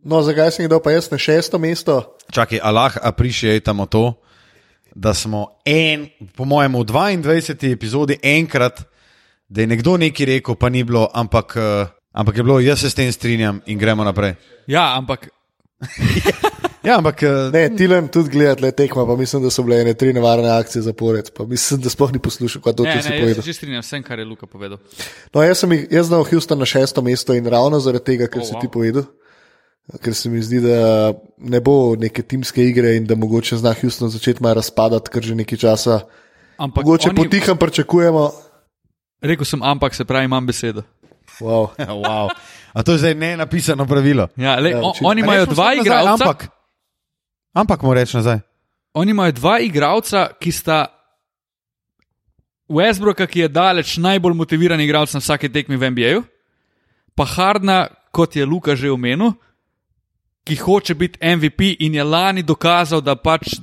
[0.06, 1.98] No, zakaj sem jih dal pa jaz na šesto mesto?
[2.32, 4.14] Čakaj, Allah appreciatamo to,
[4.96, 6.06] da smo en,
[6.38, 7.74] po mojem, v 22.
[7.74, 8.86] epizodi enkrat,
[9.48, 12.90] da je nekdo nekaj rekel, pa ni bilo, ampak, uh, ampak je bilo, jaz se
[12.90, 14.36] s tem strinjam in gremo naprej.
[14.68, 15.30] Ja, ampak
[16.84, 19.94] Ja, ampak uh, Ne, Tilen tudi gledati le tekma, pa mislim, da so bile ene
[19.94, 21.32] tri nevarne akcije zapored.
[21.32, 23.42] Pa mislim, da sploh ni poslušal, kaj ti ne, si jaz se povedal.
[23.42, 24.78] že strinjam s tem, kar je Luka povedal.
[25.34, 28.40] No, jaz sem jih- jaz dal Houston na šesto mesto in ravno zaradi tega, kar
[28.40, 28.62] Oh, oh, si wow.
[28.62, 29.04] ti povedal.
[29.96, 34.10] Ker se mi zdi, da ne bo neke timske igre in da mogoče zna Houston
[34.10, 36.00] začeti malo razpadati, kar že nekaj časa.
[36.58, 38.32] Ampak Mogoče oni, potihem pričakujemo.
[39.22, 40.84] Rekel sem, ampak se pravi, imam besedo.
[41.42, 41.70] Wow.
[42.06, 42.30] wow.
[42.74, 44.28] A to je zdaj ne napisano pravilo.
[44.36, 45.10] Ja, le, Ja, očitno.
[45.10, 46.48] oni imajo dva samo nazaj, igralca, Ampak,
[47.54, 48.40] ampak mu reči nazaj.
[48.94, 50.86] oni imajo dva igralca, ki sta
[52.70, 56.22] Westbrooka, ki je daleč najbolj motiviran igralec na vsaki tekmi v NBA-ju,
[57.16, 59.36] pa Hardna, kot je Luka že omenil,
[60.46, 63.60] ki hoče biti MVP in je lani dokazal, da pač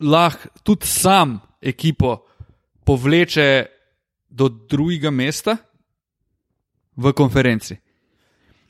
[0.00, 2.26] lahko tudi sam ekipo
[2.84, 3.66] povleče
[4.32, 5.56] do drugega mesta
[6.96, 7.76] v konferenci.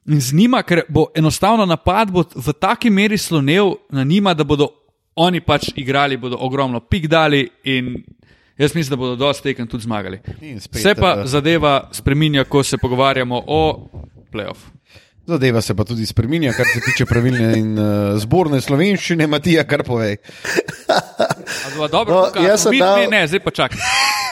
[0.07, 4.45] In z njima, ker bo enostavno napad bo v taki meri slonil na njima, da
[4.45, 4.69] bodo
[5.15, 8.03] oni pač igrali, bodo ogromno pik dali in
[8.59, 10.19] jaz mislim, da bodo dosti tekem tudi zmagali.
[10.61, 13.89] Spet, Se pa eh, zadeva spreminja, ko se pogovarjamo o
[14.33, 14.59] playoff.
[15.27, 19.85] Zadeva se pa tudi spremenja, kar se tiče pravilne in uh, zborne slovenščine, Matija, kar
[19.87, 20.17] povej.
[21.77, 23.79] Dva, dobro, No, Luka, jaz sem dve, ne, zdaj pa čakaj.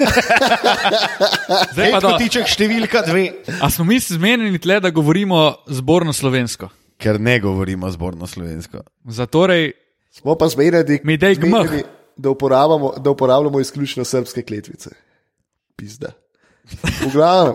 [1.72, 2.24] zdaj pa dosti.
[2.24, 3.24] tiček številka dve.
[3.60, 6.70] A smo mi zmenjeni tle, da govorimo zborno slovensko?
[6.96, 8.82] Ker ne govorimo zborno slovensko.
[9.04, 9.72] Zatorej,
[10.10, 10.48] Smo pa
[11.38, 11.70] gmah.
[12.16, 14.90] da, uporabljamo- da uporabljamo izključno srpske kletvice.
[15.76, 16.12] Pizda.
[17.00, 17.54] V glavnem,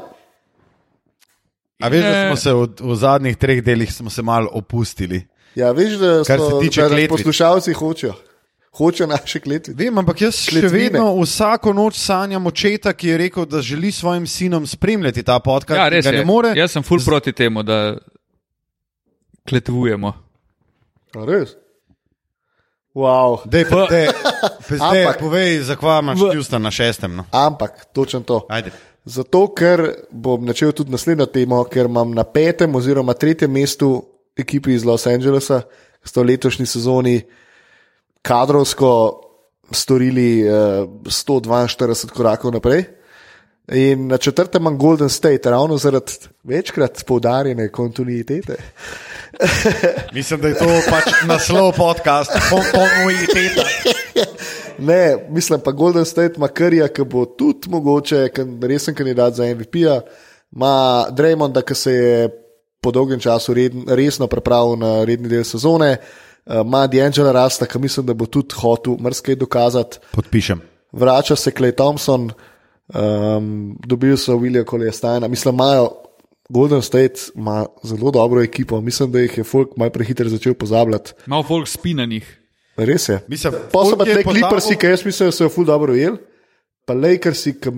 [1.77, 5.27] A veš, da smo se v, v zadnjih treh delih smo se malo opustili.
[5.55, 8.13] ja, veš, da, Kar se so, tiče da poslušalci hočejo.
[8.75, 9.77] Hočejo naše kletvice.
[9.79, 10.89] Vem, ampak jaz še Kletvine.
[10.99, 15.79] vedno vsako noč sanjam očeta, ki je rekel, da želi svojim sinom spremljati ta podcast.
[15.79, 16.25] ja, res je.
[16.25, 16.51] more.
[16.55, 17.95] Jaz sem full proti temu, da
[19.49, 20.13] kletvujemo.
[21.15, 21.55] A res?
[22.95, 23.41] Wow.
[23.45, 27.15] Dej, pa, dej, pa zdaj, Ampak- povej, zakaj imaš Houston na šestem.
[27.15, 27.25] No?
[27.31, 28.45] Ampak, točno to.
[28.49, 28.71] Ajde.
[29.05, 33.99] Zato, ker bom načel tudi naslednjo temo, ker imam na petem oziroma tretjem mestu
[34.37, 35.61] ekipi iz Los Angelesa,
[36.03, 37.21] ki so v letošnji sezoni
[38.25, 39.21] kadrovsko
[39.71, 40.51] storili eh,
[41.03, 42.83] 142 korakov naprej.
[43.73, 46.11] In na četrtem imam Golden State, ravno zaradi
[46.43, 48.55] večkrat poudarjene kontinuitete.
[50.15, 53.65] Mislim, da je to pač naslov podcasta, kontinuiteta.
[54.77, 58.29] Ne, mislim pa Golden State ima Karija, ki bo tudi mogoče
[58.61, 60.01] resen kandidat za MVP-ja,
[60.51, 62.29] ima Draymonda, ki se je
[62.81, 67.79] po dolgem času redn, resno pripravil na redni del sezone, eh, ima D'Angela Rasta, ki
[67.79, 69.99] mislim, da bo tudi hotel marsikaj dokazati.
[70.11, 70.61] Podpišem.
[70.91, 72.31] Vrača se Clay Thompson,
[72.87, 75.89] um, dobili so Willija Kolejstana, mislim, imajo.
[76.49, 81.13] Golden State ima zelo dobro ekipo, mislim, da jih je Folk malo prehiter začel pozabljati.
[81.25, 82.41] Malo folk spi na njih.
[82.77, 83.19] Res je.
[83.27, 86.17] Mislim, Pa te kliprsi, ki jaz mislim, da so jo ful dobro ujeli,
[86.85, 87.71] pa Lakersi, ki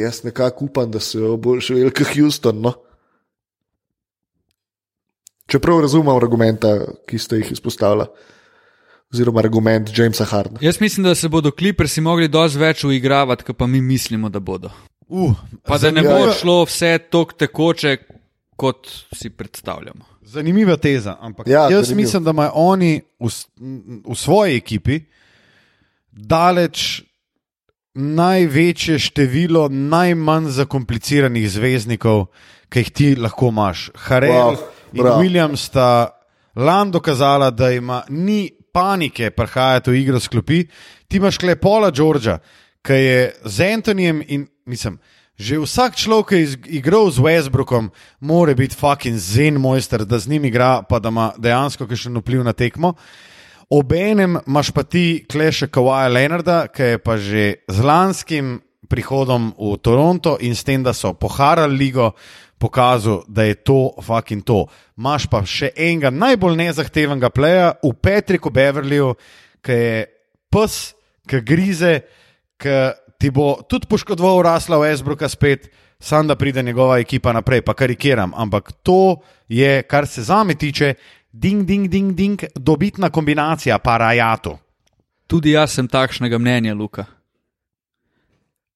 [0.00, 2.60] jaz nekako upam, da so jo boljše ujeli kot Houston.
[2.60, 2.72] No?
[5.52, 6.70] Čeprav razumem argumenta,
[7.08, 8.06] ki ste jih izpostavili,
[9.12, 10.58] oziroma argument Jamesa Hardna.
[10.64, 14.40] Jaz mislim, da se bodo kliprsi mogli dosti več uigravati, kot pa mi mislimo, da
[14.40, 14.70] bodo.
[15.08, 15.36] Uh,
[15.68, 17.96] Pa da ne bo šlo vse tako tekoče,
[18.56, 20.08] kot si predstavljamo.
[20.32, 22.06] Zanimiva teza, ampak Ja, ja, jaz zanimivo.
[22.06, 23.28] mislim, da imajo oni v,
[24.08, 25.00] v svoji ekipi
[26.12, 27.02] daleč
[27.94, 32.30] največje število najmanj zakompliciranih zvezdnikov,
[32.72, 33.90] ki jih ti lahko imaš.
[34.06, 34.56] Harel wow,
[34.92, 35.20] in bravo.
[35.20, 36.08] William sta
[36.56, 40.66] lan dokazala, da ima ni panike prihajati v igro sklopi.
[41.08, 42.38] Ti imaš klepola Đorđa,
[42.82, 44.98] ki je z Antonijem in mislim.
[45.36, 47.88] Že vsak človek, ki je igral z Westbrookom,
[48.20, 52.44] mora biti fucking zen mojster, da z njim igra, pa da ima dejansko še vpliv
[52.44, 52.94] na tekmo.
[53.72, 59.80] Obenem imaš pa ti kleše Kawaja Leonarda, ki je pa že z lanskim prihodom v
[59.80, 62.12] Toronto in s tem, da so poharali ligo,
[62.62, 64.66] pokazal, da je to fucking to.
[64.94, 69.14] Imaš pa še enega najbolj nezahtevnega pleja v Petriku Beverlyju,
[69.62, 70.02] ki je
[70.52, 70.76] pes,
[71.26, 71.94] ki grize,
[72.62, 72.76] ki
[73.18, 75.70] ti bo tudi poškodoval rasla v Esbruka spet.
[76.02, 80.96] Sam da pride njegova ekipa naprej, pa karikiram, ampak to je, kar se zame tiče,
[81.30, 84.56] ding, ding, ding, ding, dobitna kombinacija, parajatu.
[85.30, 87.06] Tudi jaz sem takšnega mnenja, Luka.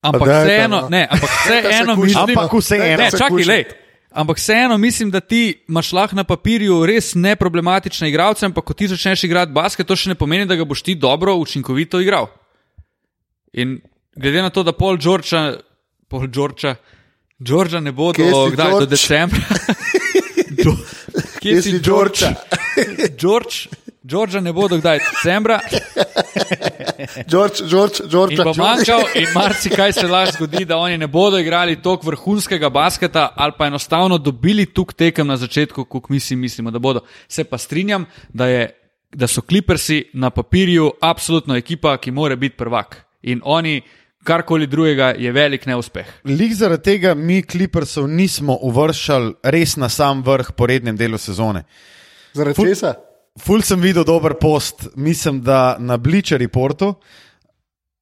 [0.06, 0.88] Ampak vseeno, no.
[0.88, 3.02] ne, ampak vseeno mislim, Ampak vseeno.
[3.02, 3.64] ne, čakaj, lej.
[4.16, 8.88] Ampak vseeno mislim, da ti imaš lahko na papirju res neproblematične igralce, ampak ko ti
[8.88, 12.30] začneš igrati basket, to še ne pomeni, da ga boš ti dobro, učinkovito igral.
[13.52, 13.80] In
[14.16, 15.58] glede na to, da pol Đorča,
[16.08, 16.74] pol Đorča,
[17.38, 18.90] Đorča ne bo do, Kje si, kdaj, do George?
[18.90, 19.40] decembra.
[20.64, 20.72] Do,
[21.40, 22.30] Kje si, George?
[23.20, 23.68] George,
[24.06, 25.60] Georgia ne bo do kdaj decembra.
[27.26, 31.38] George, George, George, In bo manjkal, in marsikaj se lahko zgodi, da oni ne bodo
[31.42, 36.36] igrali toliko vrhunskega basketa, ali pa enostavno dobili tuk tekem na začetku, kot mi si
[36.36, 37.02] mislimo, da bodo.
[37.28, 38.68] Se pa strinjam, da, je,
[39.12, 43.00] da so Clippersi na papirju absolutno ekipa, ki mora biti prvak.
[43.22, 43.80] In oni,
[44.24, 46.06] karkoli drugega, je velik neuspeh.
[46.24, 51.64] Lik zaradi tega mi, Clippersov, nismo uvrščali res na sam vrh po rednem delu sezone.
[52.34, 52.94] Zaradi Ful- česa?
[53.38, 56.94] Ful sem videl dober post, mislim, da na Bleacher Reportu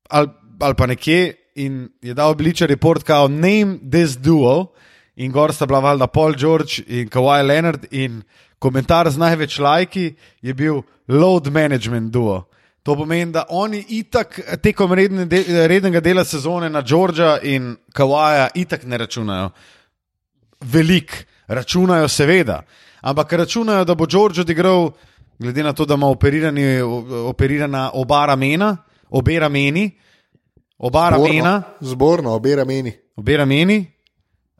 [0.09, 0.29] ali,
[0.61, 4.73] ali pa nekje in je dal Bleacher Report kao name this duo
[5.16, 8.23] in gor sta bila valjda Paul George in Kawhi Leonard in
[8.59, 12.44] komentar z največ lajki je bil load management duo.
[12.83, 18.49] To pomeni, da oni itak tekom redne de, rednega dela sezone na Georgia in Kawaja
[18.55, 19.51] itak ne računajo.
[20.61, 22.62] Velik, računajo seveda,
[23.01, 24.90] ampak računajo, da bo George odigral,
[25.38, 26.07] glede na to, da ima
[27.29, 28.77] operirana oba ramena,
[29.11, 29.90] obe rameni,
[30.79, 32.92] oba ramena, Zborno, obe rameni.
[33.16, 33.87] obe rameni,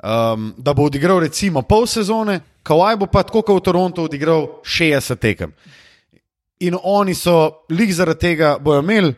[0.03, 4.47] um, da bo odigral recimo pol sezone, Kawaj bo pa tako kot v Torontu odigral
[4.65, 5.53] 60 tekem.
[6.61, 9.15] In oni so, lik zaradi tega, bojo imeli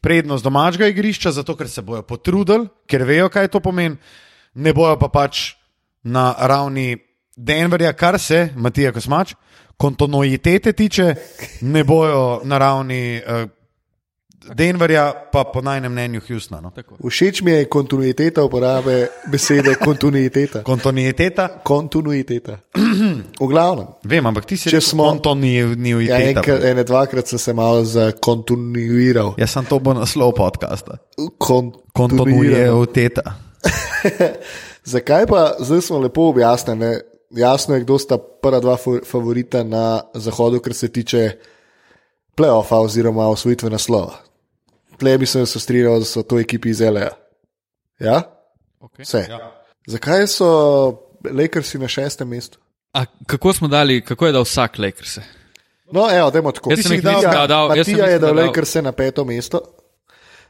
[0.00, 3.96] prednost domačega igrišča, zato ker se bojo potrudili, ker vejo, kaj to pomeni,
[4.54, 5.56] ne bojo pa pač
[6.02, 6.96] na ravni
[7.36, 9.34] Denverja, kar se, Matija Kosmač,
[9.76, 11.14] kontinuitete tiče,
[11.60, 13.50] ne bojo na ravni uh,
[14.44, 16.60] Denverja, pa po najnem mnenju Houstona.
[16.60, 16.72] No.
[17.08, 20.62] Všeč mi je kontinuiteta uporabe besede kontinuiteta.
[20.70, 22.58] Kontinuiteta, Kontinuiteta.
[23.40, 23.86] V glavnem.
[24.04, 26.18] vem, ampak ti si Če rekel smo- kontinuiteta.
[26.20, 29.32] Ja, enkrat, ene dvakrat sem se malo zakontinuiral.
[29.38, 30.98] Jaz sem to bo naslov podcasta.
[31.38, 31.88] Kontinuirano.
[31.94, 33.22] Kontinuiteta.
[34.84, 37.00] Zakaj pa zdaj smo lepo objasnili?
[37.30, 39.84] Jasno je, kdo sta prva dva fa- favorita na
[40.14, 41.30] zahodu, kar se tiče
[42.36, 44.14] playoffa oziroma osvojitve naslova.
[44.98, 47.08] Tle bi se strinjal, da so to ekipi iz LA.
[47.98, 48.22] Ja?
[48.80, 49.02] Okay.
[49.02, 49.26] Vse.
[49.30, 49.52] Ja.
[49.86, 50.48] Zakaj so
[51.32, 52.58] Lakersi na šestem mestu?
[52.92, 55.18] A kako smo dali, kako je dal vsak Lakers?
[55.92, 56.70] No, evo, dajmo tako.
[56.70, 59.60] Jaz sem jih dal- dal- sem Matija je dal dal- Lakerse na peto mesto.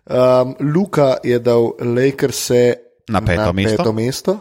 [0.06, 2.74] Um, Luka je dal Lakerse
[3.08, 3.76] Na peto na mesto.
[3.76, 4.38] peto mesto.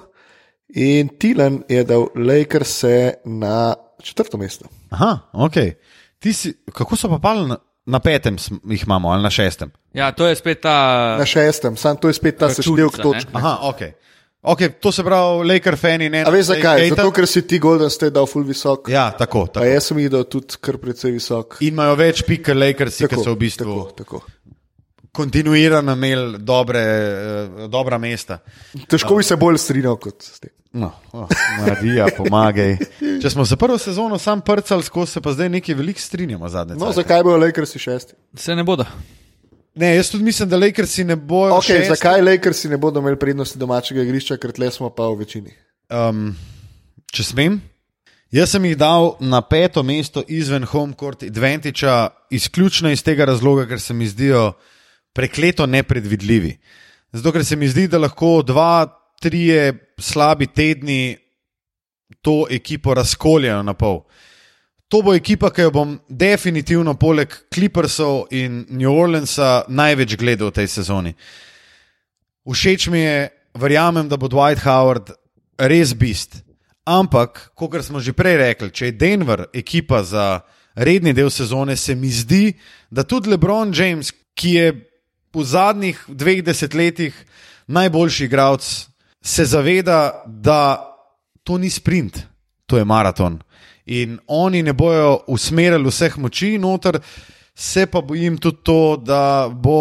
[0.73, 4.65] In Tilan je dal Lakerse na četrto mesto.
[4.89, 5.53] Aha, ok.
[6.19, 8.37] Ti Si, kako so pa pali na, na petem,
[8.69, 9.71] jih imamo ali na šestem?
[9.93, 11.15] Ja, to je spet ta.
[11.19, 13.27] Na šestem, sam to je spet ta seštevek točk.
[13.33, 13.81] Aha, ok.
[14.41, 16.23] okay to se pravi, Laker fani ne.
[16.25, 16.81] A veš zakaj?
[16.81, 18.89] Ej, Zato, ker si ti Golden State dal full visok.
[18.89, 19.45] Ja, tako.
[19.47, 19.65] Tako.
[19.65, 21.59] jaz sem jih dal tudi kar precej visok.
[21.61, 24.23] In imajo več pik, kot Lakersi, ki so v bistvu Tako, tako.
[25.11, 28.39] kontinuirano imeli dobre, eh, dobra mesta.
[28.89, 30.55] Težko bi se bolj strinjal kot s tem.
[30.73, 31.27] No, oh,
[31.59, 32.77] Marija, pomagaj.
[33.21, 36.79] Če smo se prvo sezono sam prcali skozi, se pa zdaj nekaj veliko strinjamo zadnje.
[36.79, 36.95] No, cajte.
[36.95, 38.15] zakaj bojo Lakersi šesti?
[38.33, 38.85] Se ne bodo.
[39.75, 41.59] Ne, jaz tudi mislim, da Lakersi ne bojo.
[41.59, 41.89] Okay, šesti.
[41.93, 45.53] zakaj Lakersi ne bodo imeli prednosti domačega igrišča, ker tle smo pa v večini?
[45.93, 46.31] Um,
[47.13, 47.61] če smem,
[48.33, 51.85] jaz sem jih dal na peto mesto izven home court advantage,
[52.33, 54.55] izključno iz tega razloga, ker se mi zdijo
[55.13, 56.57] prekleto nepredvidljivi.
[57.13, 61.17] Zato, ker se mi zdi, da lahko dva, trije slabi tedni
[62.21, 64.03] to ekipo razkoljajo na pol.
[64.91, 70.57] To bo ekipa, ki jo bom definitivno poleg Clippersov in New Orleansa največ gledal v
[70.59, 71.15] tej sezoni.
[72.45, 75.09] Všeč mi je, verjamem, da bo Dwight Howard
[75.57, 76.43] res bist.
[76.85, 80.43] Ampak, kot smo že prej rekli, če je Denver ekipa za
[80.75, 82.53] redni del sezone, se mi zdi,
[82.91, 84.67] da tudi LeBron James, ki je
[85.33, 87.17] v zadnjih dveh desetletjih
[87.65, 88.67] najboljši igralec,
[89.23, 90.89] se zaveda, da
[91.43, 92.19] to ni sprint,
[92.65, 93.39] to je maraton.
[93.85, 96.99] In oni ne bojo usmerjali vseh moči noter,
[97.55, 99.75] se pa bojim tudi to, da bo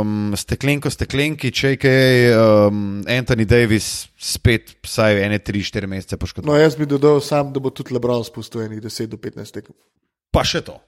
[0.00, 6.56] um, steklenko steklenki, če je um, Anthony Davis spet vsaj ene, tri, štiri mesece poškodovan.
[6.56, 9.76] No, jaz bi dodal sam, da bo tudi Lebron spustil enih 10 do 15 tekem.
[10.34, 10.80] Pa še to.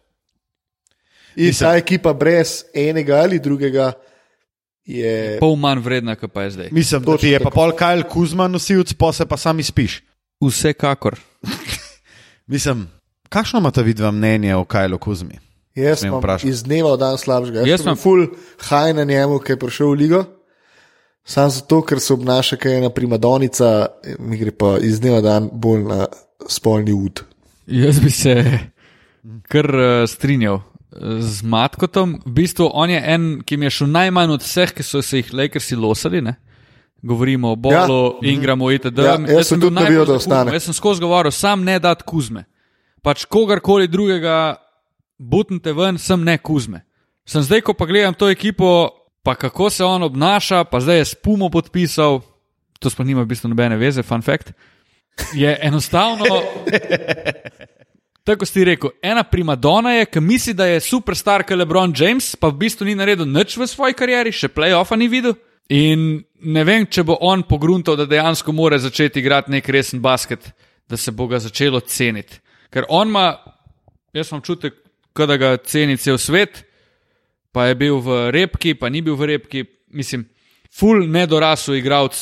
[1.37, 3.93] In Mislim- ta ekipa brez enega ali drugega
[4.99, 5.39] je.
[5.41, 6.69] Pol manj vredna, kot pa je zdaj.
[6.73, 10.01] Mislim, da ti je pa pol Kajl Kuzma nosilc, pa se pa sam izpiš.
[10.41, 11.19] Vsekakor.
[12.53, 12.89] Mislim,
[13.29, 15.39] kakšno imate vidva mnenje o Kajlu Kuzmi?
[15.75, 16.51] Jaz sem vprašati?
[16.51, 17.63] iz dneva v dan slabšega.
[17.63, 18.27] Jaz Jaz sem full
[18.69, 20.25] high na njemu, ki je prišel v ligo.
[21.25, 23.87] Sam zato, ker se obnaša kot ena primadonica,
[24.19, 26.07] mi gre pa iz dneva v dan bolj na
[26.49, 27.23] spolni ud.
[27.71, 28.35] Jaz bi se
[29.49, 30.70] kar uh, strinjal eh,
[31.21, 32.19] z Matkotom.
[32.27, 35.23] V bistvu on je en, ki mi je šel najmanj od vseh, ki so se
[35.23, 36.23] jih Lakersi losali.
[36.23, 36.35] Ne?
[37.03, 38.33] Govorimo o Bolu, ja.
[38.33, 38.99] Ingramu, itd.
[38.99, 40.55] Ja, jaz sem bil tudi navijal, najbolj da ostane.
[40.57, 42.45] Jaz sem skozi govoril, sam ne dati Kuzme.
[43.03, 44.57] Pač kogarkoli drugega,
[45.19, 46.83] butnite ven, sem ne Kuzme.
[47.25, 48.91] Sem zdaj, ko pa gledam to ekipo,
[49.23, 52.21] pa kako se on obnaša, pa zdaj je spumo podpisal,
[52.81, 54.53] to sploh nima v bistvu nobene veze, fun fact.
[55.37, 56.25] Je enostavno.
[58.31, 62.47] Tako si rekel, ena primadona je, ki misli, da je superstar, kot LeBron James, pa
[62.47, 65.35] v bistvu ni naredil nič v svoji karieri, še playoffa ni videl.
[65.75, 66.05] In
[66.39, 70.47] ne vem, če bo on pogruntal, da dejansko mora začeti igrati nek resen basket,
[70.87, 72.39] da se bo ga začelo ceniti.
[72.71, 73.25] Ker on ima,
[74.15, 74.79] jaz imam čutek,
[75.19, 76.63] da ga ceni cel svet,
[77.51, 79.65] pa je bil v repki, pa ni bil v repki.
[79.91, 80.29] Mislim,
[80.71, 82.15] full nedorasel igralec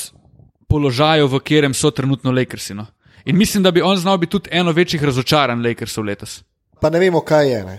[0.73, 2.81] položaju, v katerem so trenutno Lakersi.
[3.29, 6.41] In mislim, da bi on znal biti tudi eno večjih razočaranj Lakersov letos.
[6.81, 7.65] Pa ne vemo, kaj je.
[7.65, 7.77] Ne?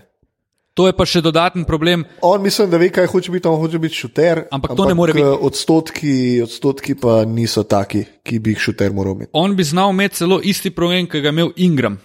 [0.77, 2.05] To je pa še dodaten problem.
[2.23, 4.45] On mislim, da ve, kaj hoče biti, on hoče biti šuter.
[4.51, 5.25] Ampak to ne more biti.
[5.25, 9.31] eh, Odstotki, odstotki pa niso taki, ki bi jih šuter moral imeti.
[9.33, 11.97] On bi znal imeti celo isti problem, ki ga je imel Ingram.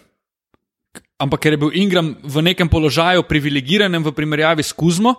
[1.18, 5.14] Ampak ker je bil Ingram v nekem položaju privilegiranem v primerjavi s Kuzmo,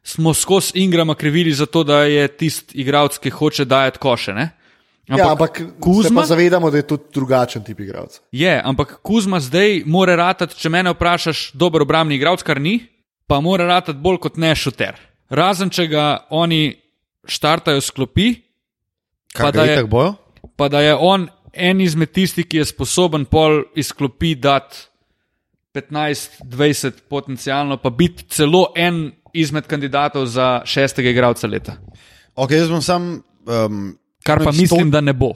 [0.00, 4.32] smo skozi Ingrama krivili za to, da je tisti igralec, ki hoče dajati koše.
[4.32, 4.50] Ne?
[5.08, 6.22] Ampak, ja, ampak Kuzma?
[6.22, 8.20] se zavedamo, da je to drugačen tip igralca.
[8.32, 12.78] je, ampak Kuzma zdaj mora ratati, če mene vprašaš, dober obrambni igralec, kar ni,
[13.26, 14.96] pa mora ratati bolj kot ne šuter.
[15.30, 16.76] Razen če ga oni
[17.26, 18.34] štartajo sklopi,
[19.34, 19.82] Kaj Pa da je-
[20.56, 24.76] pa da je on en izmed tistih, ki je sposoben pol izklopi dati
[25.74, 31.76] 15-20 potencialno, pa biti celo en izmed kandidatov za šestega igralca leta.
[32.36, 33.22] Okay, jaz bom sam.
[33.46, 35.32] Um, Kar pa mislim, da ne bo.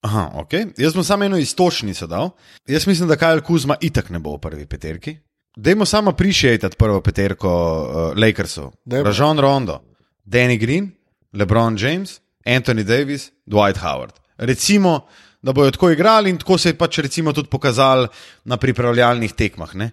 [0.00, 0.66] Aha, okay.
[0.78, 2.30] Jaz bom samo eno istočnico dal.
[2.66, 5.16] Jaz mislim, da Kajl Kuzma itak ne bo v prvi peterki.
[5.56, 8.72] Dajmo samo appreciate prvo peterko uh, Lakersov.
[8.84, 9.04] Dajmo.
[9.04, 9.80] Ražon Rondo,
[10.24, 10.90] Danny Green,
[11.32, 14.12] LeBron James, Anthony Davis, Dwight Howard.
[14.36, 15.06] Recimo,
[15.42, 18.08] da bojo tako igrali in tako se je pač recimo tudi pokazali
[18.44, 19.74] na pripravljalnih tekmah.
[19.74, 19.90] Ne?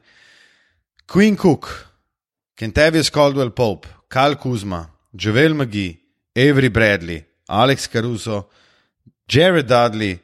[1.14, 1.68] Queen Cook,
[2.56, 5.96] Kentavious Caldwell Pope, Kyle Kuzma, Javel McGee,
[6.36, 7.24] Avery Bradley,
[7.62, 8.50] Alex Caruso,
[9.28, 10.20] Jared Dudley,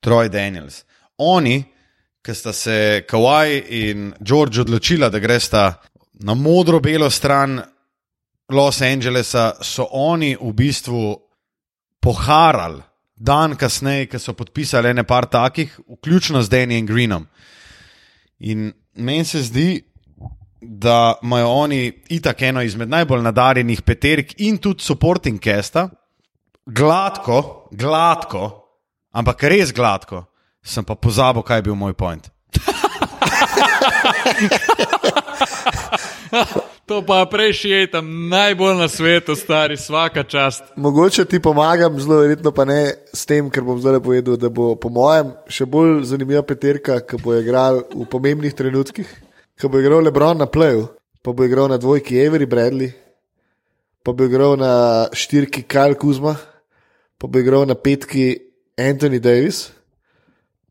[0.00, 0.84] Troy Daniels.
[1.16, 1.58] Oni,
[2.22, 5.80] ki sta se Kawhi in George odločila, da gresta
[6.24, 7.60] na modro-belo stran
[8.48, 11.14] Los Angelesa, so oni v bistvu
[12.00, 12.82] poharali
[13.14, 17.26] dan kasneje, ki so podpisali ene par takih, vključno z Danijem Greenom.
[18.38, 19.82] In meni se zdi,
[20.60, 25.88] da imajo oni itak eno izmed najbolj nadarjenih peterk in tudi supporting casta,
[26.66, 28.44] gladko, gladko,
[29.12, 30.24] ampak res gladko,
[30.64, 32.30] sem pa pozabil, kaj je bil moj point.
[36.84, 40.64] To pa prejši tam najbolj na svetu, stari, vsaka čast.
[40.76, 44.74] Mogoče ti pomagam, zelo verjetno pa ne s tem, ker bom zdaj povedal, da bo
[44.76, 49.08] po mojem še bolj zanimiva peterka, ki bo igral v pomembnih trenutkih,
[49.56, 50.90] ki bo igral Lebron na pleju,
[51.24, 52.92] pa bo igral na dvojki Avery Bradley,
[54.04, 56.36] pa bo igral na štirki Kyle Kuzma,
[57.24, 58.36] pa bo igral na petki
[58.76, 59.70] Anthony Davis,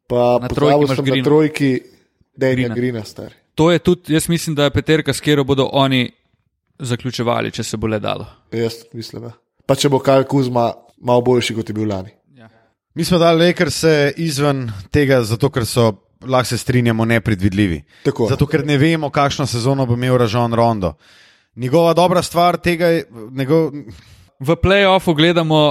[0.07, 1.69] pa Na trojki sem na trojki
[2.37, 2.75] Daniela Greena.
[2.75, 3.33] Grina, star.
[3.55, 6.11] To je tudi, jaz mislim, da je peterka, s katero bodo oni
[6.79, 8.27] zaključevali, če se bo le dalo.
[8.51, 9.23] Jaz mislim.
[9.23, 9.31] ja.
[9.65, 12.13] Pa če bo Kyle Kuzma malo boljši, kot je bil lani.
[12.93, 13.79] Mi smo dali Lakers
[14.21, 15.87] izven tega, zato ker so,
[16.21, 17.79] lahko se strinjamo, nepredvidljivi.
[18.03, 18.27] Tako.
[18.29, 20.93] Zato ker ne vemo, kakšno sezono bo imel Ražon Rondo.
[21.55, 23.71] Njegova dobra stvar tega je, njegov,
[24.39, 25.63] v playoffu gledamo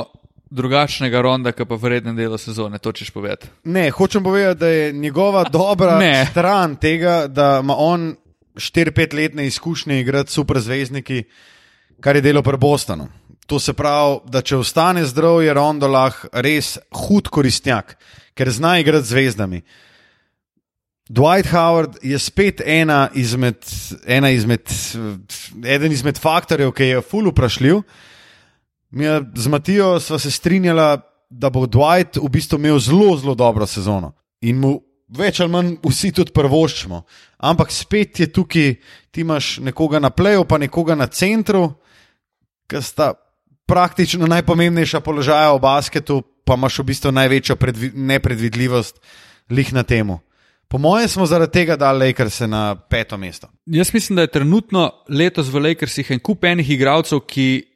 [0.52, 3.48] drugačnega ronda, kot pa v rednem delu sezone, to češ povedati.
[3.64, 6.26] Ne, hočem povedati, da je njegova dobra Ne.
[6.30, 8.14] stran tega, da ima on
[8.54, 11.24] 4-5 letne izkušnje igrati super zvezdniki,
[12.00, 13.08] kar je delo pri Bostonu.
[13.46, 17.96] To se pravi, da če ostane zdrav, je Rondo lahko res hud koristnjak,
[18.34, 19.62] ker zna igrati zvezdami.
[21.08, 23.56] Dwight Howard je spet ena izmed,
[24.06, 24.68] ena izmed,
[25.64, 27.82] eden izmed faktorjev, ki je ful vprašljiv.
[28.92, 33.66] Mi z Matijo sva se strinjala, da bo Dwight v bistvu imel zelo, zelo dobro
[33.66, 34.12] sezono.
[34.44, 34.74] In mu
[35.16, 37.02] več ali manj vsi tudi prvoščimo.
[37.48, 38.74] Ampak spet je tukaj,
[39.10, 41.70] ti imaš nekoga na pleju, pa nekoga na centru,
[42.68, 43.12] ki sta
[43.68, 49.00] praktično najpomembnejša položaja v basketu, pa imaš v bistvu največjo predvi- nepredvidljivost
[49.50, 50.20] lih na temu.
[50.68, 53.48] Po mojem smo zaradi tega dali Lakers na peto mesto.
[53.66, 57.71] Jaz mislim, da je trenutno letos v Lakersih en kup enih igralcev, ki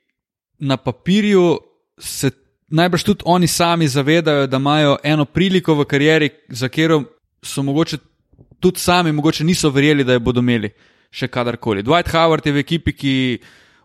[0.58, 1.58] na papirju
[1.98, 2.30] se
[2.68, 7.02] najbrž tudi oni sami zavedajo, da imajo eno priliko v karieri, za katero
[7.42, 7.98] so mogoče
[8.60, 10.70] tudi sami mogoče niso verjeli, da jo bodo imeli
[11.10, 11.82] še kadarkoli.
[11.82, 13.14] Dwight Howard je v ekipi, ki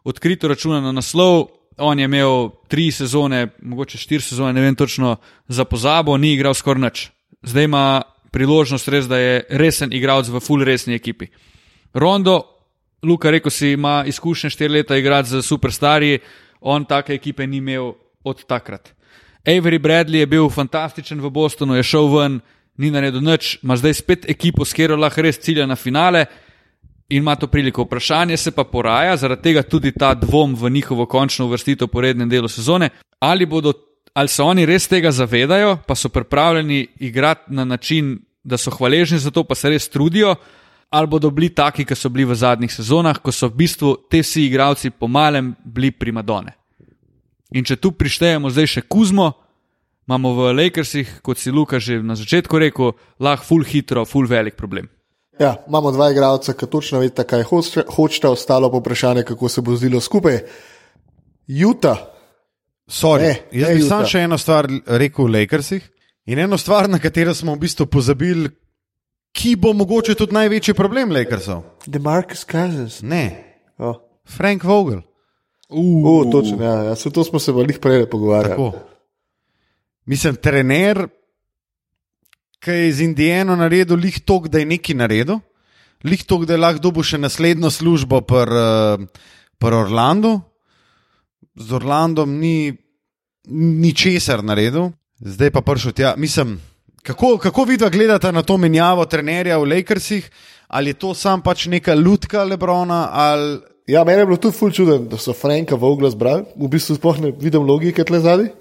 [0.04, 1.50] odkrito računa na naslov.
[1.78, 5.16] On je imel tri sezone, mogoče štiri sezone, ne vem točno,
[5.48, 7.06] za pozabo, ni igral skoraj nič.
[7.48, 7.86] Zdaj ima
[8.32, 11.32] priložnost res, da je resen igralec v full resni ekipi.
[11.94, 12.42] Rondo,
[13.04, 16.20] Luka, rekel si, ima izkušnje štiri leta igrati z superstarji,
[16.62, 17.94] on take ekipe ni imel
[18.24, 18.94] od takrat.
[19.46, 22.40] Avery Bradley je bil fantastičen v Bostonu, je šel ven,
[22.78, 26.26] ni naredil nič, ima zdaj spet ekipo, s katero lahko res cilja na finale
[27.10, 27.84] in ima to priliko.
[27.84, 32.30] Vprašanje se pa poraja, zaradi tega tudi ta dvom v njihovo končno uvrstitev po rednem
[32.30, 32.90] delu sezone,
[33.20, 33.74] ali, bodo,
[34.14, 39.20] ali se oni res tega zavedajo, pa so pripravljeni igrati na način, da so hvaležni
[39.20, 40.36] za to, pa se res trudijo,
[40.92, 44.20] ali bodo bili taki, kot so bili v zadnjih sezonah, ko so v bistvu te
[44.20, 46.52] vsi igravci po malem bili primadone.
[47.52, 49.32] In če tu prištejemo zdaj še Kuzmo,
[50.08, 54.56] imamo v Lakersih, kot si Luka že na začetku rekel, lahko full hitro, full velik
[54.56, 54.90] problem.
[55.40, 59.62] Ja, imamo dva igralca, ki točno vedeta, kaj hoče- hočeta, ostalo pa vprašanje, kako se
[59.62, 60.40] bo zdelo skupaj.
[61.48, 61.96] Juta,
[62.88, 63.90] Sorry, Ne, jaz ne, bi Juta.
[63.90, 65.84] sam še eno stvar rekel v Lakersih
[66.26, 68.50] in eno stvar, na katero smo v bistvu pozabili,
[69.32, 71.64] ki bo mogoče tudi največji problem Lakersov.
[71.88, 73.02] Demarcus Cousins.
[73.02, 73.52] Ne,
[73.82, 73.98] Oh.
[74.26, 75.02] Frank Vogel.
[75.70, 76.96] O, točno, ja, ja.
[76.96, 78.50] Se to smo se jih prej pogovarjali.
[78.50, 78.74] Tako.
[80.06, 81.08] Mislim, trener,
[82.60, 85.40] ki je z Indijano naredil lih tok, da je nekaj naredil,
[86.04, 89.06] lih tok, da je lahko dobil še naslednjo službo pri uh,
[89.58, 90.42] pr Orlandu.
[91.56, 92.76] Z Orlandom ni
[93.50, 96.14] ničesar naredil, zdaj pa prišel tja.
[96.18, 96.60] Mislim,
[97.04, 100.30] kako, kako vidva gledata na to menjavo trenerja v Lakersih,
[100.68, 103.60] ali je to sam pač neka lutka Lebrona, ali
[103.92, 107.18] Ja, meni je bilo tudi ful čuden, da so Franka Vogla zbrali, v bistvu sploh
[107.20, 108.52] ne vidim logike tle zadaj.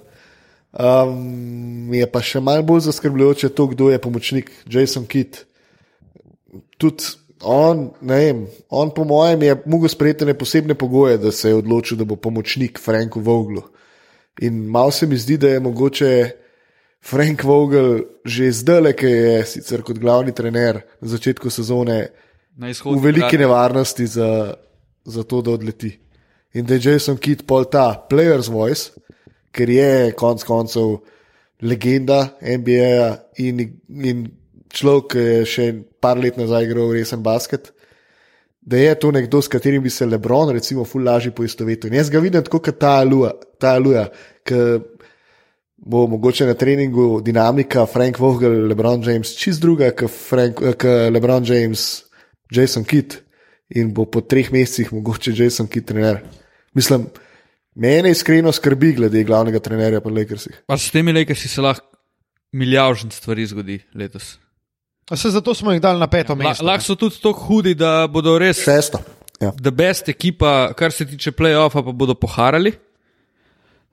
[0.70, 5.42] Um, je pa še malo bolj zaskrbljujoče to, kdo je pomočnik, Jason Kidd.
[6.80, 7.12] Tudi
[7.46, 11.60] on, ne vem, on po mojem je mogel sprejeti ne posebne pogoje, da se je
[11.60, 13.62] odločil, da bo pomočnik Franku Voglu.
[14.40, 16.10] In malo se mi zdi, da je mogoče
[17.00, 22.12] Frank Vogel že zdaj, ki je sicer kot glavni trener na začetku sezone
[22.60, 23.38] Na v veliki igrati.
[23.38, 24.54] nevarnosti za,
[25.04, 25.96] za to, da odleti.
[26.52, 28.92] In da je Jason Kidd pol ta player's voice,
[29.50, 31.00] ker je konec koncev
[31.62, 34.26] legenda NBA in, in
[34.68, 35.66] človek, ki je še
[36.00, 37.72] par let nazaj igral resen basket.
[38.60, 41.88] Da je to nekdo, s katerim bi se Lebron, recimo, ful lažje poistovetil.
[41.90, 44.04] In jaz ga vidim tako, kot ta Aluja, ta Aluja
[44.44, 44.60] ki
[45.86, 51.44] bo mogoče na treningu dinamika Frank Vogel, Lebron James, čist druga, kot Frank- eh, Lebron
[51.44, 52.02] James,
[52.52, 53.14] Jason Kidd
[53.74, 56.20] in bo po treh mesecih mogoče Jason Kidd trener.
[56.74, 57.06] Mislim,
[57.74, 60.62] mene iskreno skrbi glede glavnega trenerja po Lakersih.
[60.66, 61.86] Pa s temi Lakersi se lahko
[62.52, 64.38] milijavžen stvari zgodi letos.
[65.10, 66.64] A se zato smo jih dali na peto La, mesto.
[66.64, 68.98] lahko so tudi tako hudi, da bodo res Šesto.
[69.40, 69.52] Ja.
[69.62, 72.72] the best ekipa, kar se tiče playoffa, pa bodo poharali.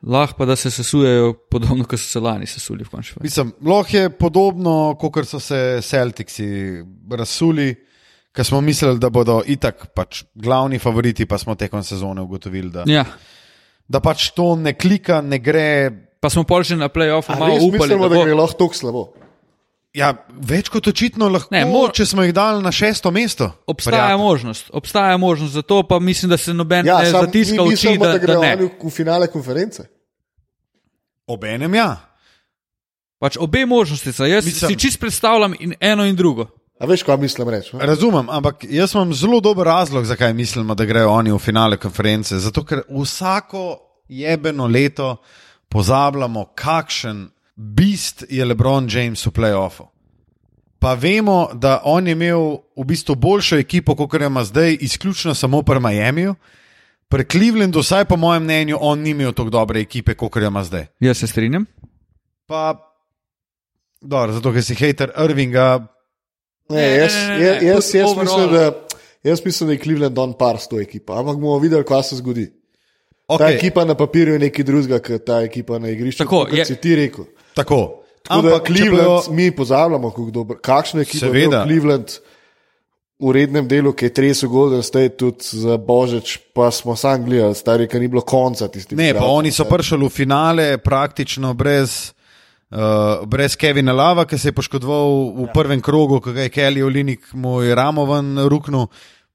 [0.08, 3.43] Lahko pa da se sesujejo podobno, kot so se lani sesuli v končni fazi.
[3.62, 6.47] Lahko je podobno, kot so se Celticsi
[7.12, 7.76] razsuli,
[8.32, 12.84] ker smo mislili, da bodo itak pač glavni favoriti, pa smo tekom sezone ugotovili, da,
[12.88, 13.05] Ja.
[13.86, 15.91] da pač to ne klika, ne gre.
[16.20, 18.24] Pa smo pol že na playoffu malo upali, mislimo, da da bo.
[18.24, 19.03] gre lahko tako slabo.
[19.93, 23.51] Ja, več kot očitno lahko, Ne, mor- če smo jih dali na šesto mesto.
[23.66, 24.18] Obstaja prijatelj.
[24.20, 28.18] možnost, obstaja možnost, zato pa mislim, da se noben Ja, ne zatiska mi oči, da,
[28.18, 28.55] da da ne.
[28.58, 29.84] v, v finale konference.
[31.28, 31.98] Obenem ja.
[33.20, 34.26] Pač obe možnosti so.
[34.26, 36.48] Jaz Mislim- si čist predstavljam in eno in drugo.
[36.80, 37.76] A veš, kaj mislim reči?
[37.76, 37.86] ne?
[37.86, 42.38] Razumem, ampak jaz imam zelo dober razlog, zakaj mislimo, da grejo oni v finale konference.
[42.38, 45.16] Zato, ker vsako jebeno leto
[45.70, 49.88] pozabljamo, kakšen bist je LeBron James v playoffu.
[50.80, 55.34] Pa vemo, da on je imel v bistvu boljšo ekipo, kot jo ima zdaj, izključno
[55.34, 56.36] samo pri Miamiju.
[57.08, 60.64] Pri Clevelandu, vsaj po mojem mnenju, on ni imel tako dobre ekipe, kot jo ima
[60.64, 60.88] zdaj.
[60.99, 61.66] Jaz se strinjam.
[62.45, 62.76] Pa,
[64.01, 65.88] dobro, zato ker si hater Irvinga,
[66.70, 68.64] Ne, jaz, jaz, jaz, jaz, mislim, da,
[69.24, 72.16] jaz mislim, da je Cleveland don par s to ekipo, ampak bomo videli, kaj se
[72.16, 72.43] zgodi.
[73.28, 73.38] Okay.
[73.38, 76.18] Ta ekipa na papirju je nekaj drugega, kot ta ekipa na igrišču.
[76.18, 77.26] Tako, kot je- si ti rekel.
[77.55, 78.03] tako.
[78.22, 81.64] Tako da Ampak, če Cleveland, bojo- mi pozabljamo, kako dobro, kakšno ekipo je Seveda.
[83.18, 87.57] V rednem delu, ki je tresel Golden State tudi za Božič, pa smo sam gledali,
[87.57, 88.97] stari, ker ni bilo konca tistih.
[88.97, 92.13] Ne, pa oni so prišli v finale praktično brez,
[92.70, 96.84] uh, brez Kevina Lava, ki se je poškodoval v prvem krogu, ko ga je Kelly
[96.86, 98.86] Olinik mu je ramo ven ruknil,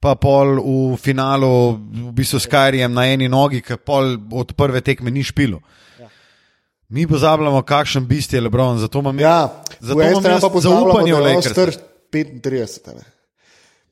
[0.03, 4.83] pa pol v finalu, v bistvu s Kajrijem na eni nogi, ki pol od prve
[4.83, 5.59] tekme ni špilo.
[6.93, 11.51] Mi pozabljamo, kakšen bist je Lebron, zato imam Ja, zato imam zaupanje v Lakers.
[11.51, 11.71] star
[12.13, 12.91] 35.
[12.91, 13.22] a ne.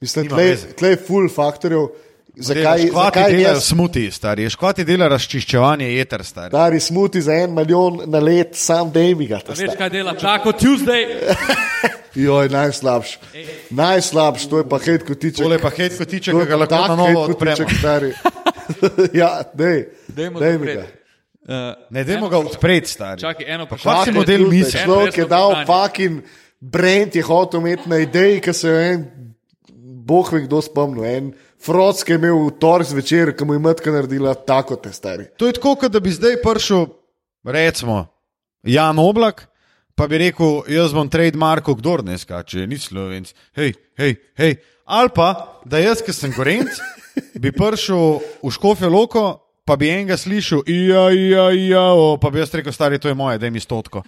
[0.00, 0.66] Mislim, veze.
[0.72, 1.88] tlej full faktorjev.
[2.36, 6.50] Zakaj, Škvati zakaj delajo jaz, smuti, stari, škvati dela razčiščevanje jeter, stari.
[6.50, 9.40] stari smuti za en milijon na let, sam Dejmiga?
[9.48, 11.02] Veš, kaj dela Čako Tuesday?
[12.16, 13.18] Joj, najslabši.
[13.70, 15.42] Najslabši, to je pa hej kotiček.
[15.42, 17.68] Tole je pa hej kotiček, ki je ga lahko na novo hate odpremo.
[17.78, 18.12] stari.
[19.20, 19.84] ja, dej.
[20.08, 20.76] Dajmo Dej mi odpreti.
[20.76, 20.86] ga.
[21.42, 23.20] Uh, Ne, dajmo ga odpreti, stari.
[23.20, 24.12] čakaj, eno pa še.
[24.12, 24.80] model Tuesday, misli?
[24.80, 26.22] Človek je dal fucking
[26.60, 29.04] brand, je hotel imeti na ideji, ki se je en,
[30.06, 31.04] boh ve kdo spomnil.
[31.04, 34.92] En Frost, ki je imel v torek zvečer, ki mu je matka naredila tako te
[34.96, 35.28] stari.
[35.36, 36.86] To je tako, kot da bi zdaj prišel,
[37.44, 38.06] recimo,
[38.64, 39.44] Jan Oblak,
[39.94, 43.34] pa bi rekel, jaz bom trademarko, kdo ne skače, ni slovenc.
[43.56, 44.56] Hej, hej, hej.
[44.88, 46.80] Ali pa, da jaz, ki sem gorenc,
[47.36, 49.26] bi prišel v Škofijo Loko,
[49.68, 51.84] pa bi enega slišal, ja, ja, ja,
[52.18, 54.02] pa bi jaz rekel, stari, to je moje, da mi stotko.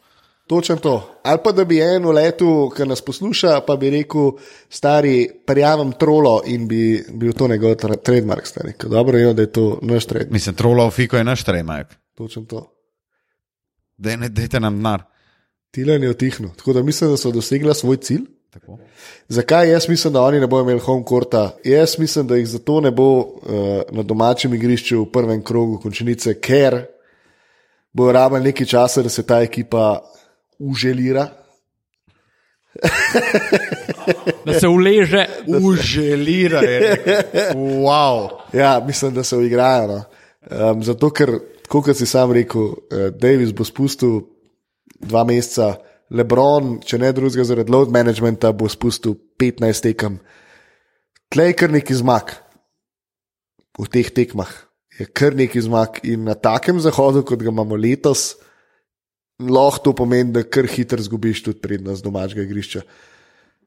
[0.53, 1.21] Točno to.
[1.23, 4.35] Ali pa da bi en v letu, ki nas posluša, pa bi rekel,
[4.69, 8.75] stari, prijavim trolo in bi bil to njegov tra- trademark, stari.
[8.77, 10.33] Ker dobro je, da je to naš trademark.
[10.33, 11.97] Mislim, trolov fiko je naš tremajk.
[12.15, 12.67] Točno to.
[13.97, 15.09] Dej, dajte nam denar.
[15.71, 16.51] Tilan je otihnil.
[16.57, 18.29] Tako da mislim, da so dosegla svoj cilj.
[18.51, 18.79] Tako.
[19.29, 21.57] Zakaj jaz mislim, da oni ne bodo imeli home courta?
[21.65, 23.27] Jaz mislim, da jih zato ne bo uh,
[23.91, 26.83] na domačem igrišču v prvem krogu končnice, ker
[27.93, 30.03] bo rabljeno nekaj časa, da se ta ekipa
[30.71, 31.29] uželira.
[34.47, 35.27] Da se uleže.
[35.47, 36.97] Uželira je.
[37.55, 38.29] Wow.
[38.53, 39.87] Ja, mislim, da se uigrajo.
[39.87, 40.05] No.
[40.51, 41.37] Um, zato, ker,
[41.69, 42.75] kot si sam rekel, uh,
[43.15, 44.21] Davis bo spustil
[44.99, 45.77] dva meseca,
[46.13, 50.19] Lebron, če ne drugega zaradi load managementa, bo spustil 15 tekem.
[51.33, 52.35] Tlej kar neki zmag
[53.79, 54.51] v teh tekmah.
[54.99, 58.35] Je kar neki zmag in na takem zahodu, kot ga imamo letos,
[59.49, 62.83] lahko to pomeni, da kar hitro zgubiš tudi prednost domačega igrišča.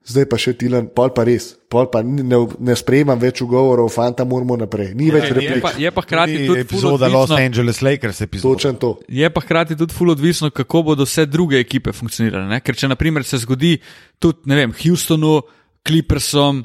[0.05, 4.21] Zdaj pa še Tilan, pol pa res, pol pa ne, ne sprejemam več ugovorov, fanta
[4.21, 4.91] moramo naprej.
[4.93, 5.63] Ni več Je replik.
[5.63, 8.53] pa, je pa hkrati Ni tudi epizoda Los Angeles Lakers epizoda.
[8.53, 8.91] Točen to.
[9.09, 12.45] je pa hkrati tudi ful odvisno, kako bodo vse druge ekipe funkcionirale.
[12.53, 12.61] Ne?
[12.61, 13.79] Ker če naprimer se zgodi
[14.21, 15.41] tudi, ne vem, Houstonu,
[15.81, 16.61] Clippersom,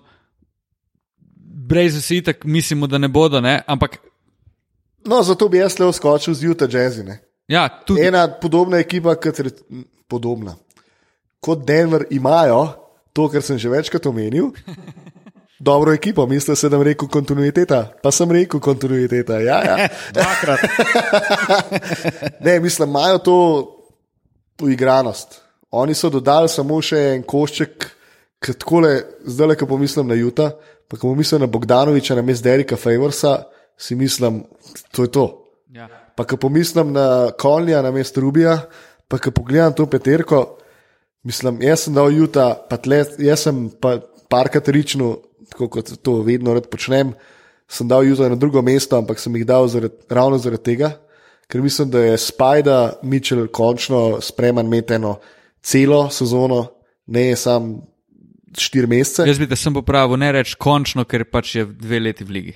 [1.71, 3.63] Brazers itak mislimo, da ne bodo, ne?
[3.65, 4.03] ampak
[5.09, 7.05] No, zato bi jaz le skočil z Utah Jazzy.
[7.51, 8.07] Ja, tudi.
[8.07, 10.55] Ena podobna ekipa, kot m, podobna.
[11.43, 12.67] Kot Denver imajo
[13.13, 14.53] to, kar sem že večkrat omenil.
[15.61, 19.41] Dobro ekipo, mislil sem, da sem rekel kontinuiteta, pa sem rekel kontinuiteta.
[19.45, 19.89] Ja, ja.
[20.17, 20.61] Dvakrat.
[22.45, 23.37] Ne, mislim, imajo to
[24.63, 25.41] uigranost.
[25.71, 27.87] Oni so dodali samo še en košček,
[28.41, 28.95] tako le,
[29.29, 30.49] zdaj le, ko pomislim na Juta,
[30.89, 33.43] pa ko pomislim na Bogdanoviča, na mestu Derika Favorsa,
[33.77, 34.43] si mislim,
[34.97, 35.27] to je to.
[35.77, 35.91] Ja.
[36.21, 38.59] Pa ko pomislim na Konja, na mestu Rubija,
[39.09, 40.59] pa ko pogledam to peterko,
[41.25, 43.95] mislim, jaz sem dal Juta, pa tle, jaz sem pa
[44.29, 45.15] parkrat ričnu,
[45.49, 47.15] tako kot to vedno rad počnem,
[47.65, 50.91] sem dal Juta na drugo mesto, ampak sem jih dal zaradi, ravno zaradi tega,
[51.49, 55.17] ker mislim, da je Spajda Mitchell končno spreman imeti eno
[55.65, 56.67] celo sezono,
[57.07, 57.79] ne sam
[58.61, 59.25] štiri mesece.
[59.25, 62.55] Jaz bi te sem popravil, ne reč končno, ker pač je dve leti v ligi.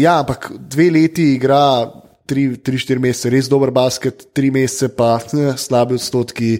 [0.00, 1.92] Ja, ampak dve leti igra,
[2.26, 6.56] tri, tri štiri mesece, res dober basket, tri mesece pa eh, slabi odstotki,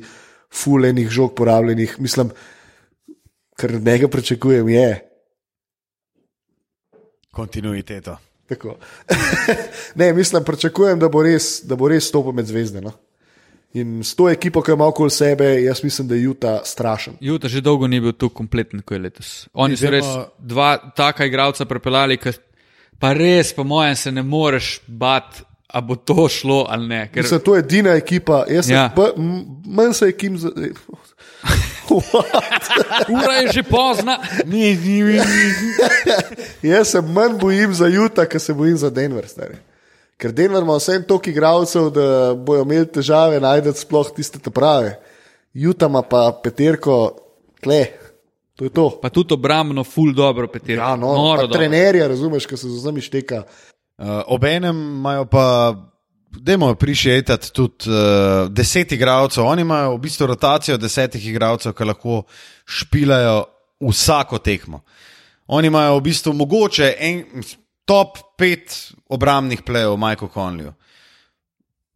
[0.53, 1.97] fulejnih žog porabljenih.
[2.01, 2.31] Mislim,
[3.57, 4.91] kar od njega pričakujem, je.
[7.31, 8.17] Kontinuiteto.
[8.49, 8.77] Tako.
[10.01, 12.81] ne, mislim, pričakujem, da bo res, da bo res stopil med zvezde.
[12.81, 12.93] No?
[13.77, 17.19] In s to ekipo, ki ima okoli sebe, jaz mislim, da je Juta strašen.
[17.21, 19.33] Juta že dolgo ni bil tako kompleten, kot je letos.
[19.53, 20.07] Oni so res
[20.39, 22.33] dva taka igralca prepeljali, ki
[23.03, 25.45] pa res, po mojem, se ne moreš bati
[25.77, 27.11] a bo to šlo ali ne.
[27.13, 28.91] Ker, Mislim, to je edina ekipa, jaz sem Ja.
[28.97, 29.13] ja.
[29.67, 30.49] manj se ekim za.
[33.17, 34.19] ura je že pozna.
[34.45, 36.71] Ni, ni, ni, ni.
[36.71, 39.29] Jaz se manj bojim za Juta, kot se bojim za Denver.
[39.29, 39.55] Stari.
[40.17, 44.97] Ker Denver ima vsem toliko igralcev, da bojo imeli težave najti sploh tiste prave.
[45.55, 47.19] Juta ima pa peterko,
[47.61, 47.85] tle,
[48.57, 48.89] to je to.
[49.03, 50.79] Pa tudi obrambno, ful dobro, Peter.
[50.79, 53.43] Ja, no, trenerja, razumeš, ki se z nami šteka.
[53.97, 55.75] Uh, Obenem imajo pa,
[56.31, 59.45] dajmo prišetati tudi uh, deset igralcev.
[59.45, 62.23] Oni imajo v bistvu rotacijo desetih igralcev, ki lahko
[62.65, 63.45] špilajo
[63.89, 64.83] vsako tekmo.
[65.47, 67.25] Oni imajo v bistvu mogoče en,
[67.87, 70.73] top pet obrambnih plejev, Majko Konlju,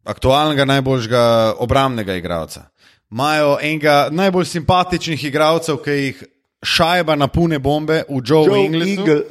[0.03, 1.23] aktualnega najboljšega
[1.59, 2.69] obrambnega igralca.
[3.11, 6.23] Imajo enega najbolj simpatičnih igralcev, ki jih
[6.63, 8.91] šajba napune bombe v Joe, Joe Joe Inglesu.
[8.91, 9.21] Eagle,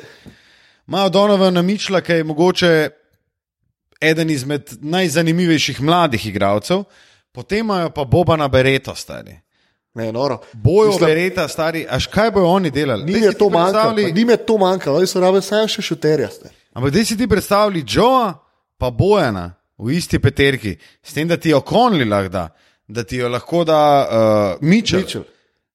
[0.91, 2.89] Imajo Donovana Mičla, ki je mogoče
[4.01, 6.83] eden izmed najzanimivejših mladih igralcev,
[7.33, 9.39] potem imajo pa Bobana Bereto, stari.
[9.95, 10.41] ne, noro.
[10.53, 13.05] Bojo Mislim, Bereta, stari, až kaj bojo oni delali?
[13.05, 16.29] Ni si to ti manjkalo, ni mi to manjkalo, oni so rabili samo še šuterja.
[16.29, 16.55] stari.
[16.73, 18.35] Ampak da si ti predstavljaj Joa,
[18.79, 22.49] pa Bojana v isti peterki, s tem, da ti jo konli lahko da,
[22.89, 24.09] da ti jo lahko da
[24.59, 25.01] uh, Mičel.
[25.01, 25.25] Mitchell.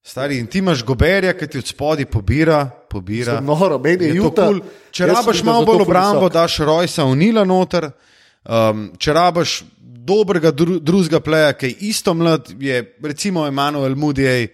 [0.06, 3.40] Stari, in ti imaš goberja, ki ti od spodaj pobira, pobira.
[3.40, 4.60] Noro, meni je Je cool.
[4.94, 6.32] Če rabaš sem malo bolj obrambo, visok.
[6.32, 7.88] daš Rojsa Unila noter.
[8.46, 9.64] Um, če rabaš
[10.06, 14.46] dobrega dru, drugega pleja, ki je isto mlad, je recimo Emanuel Moody,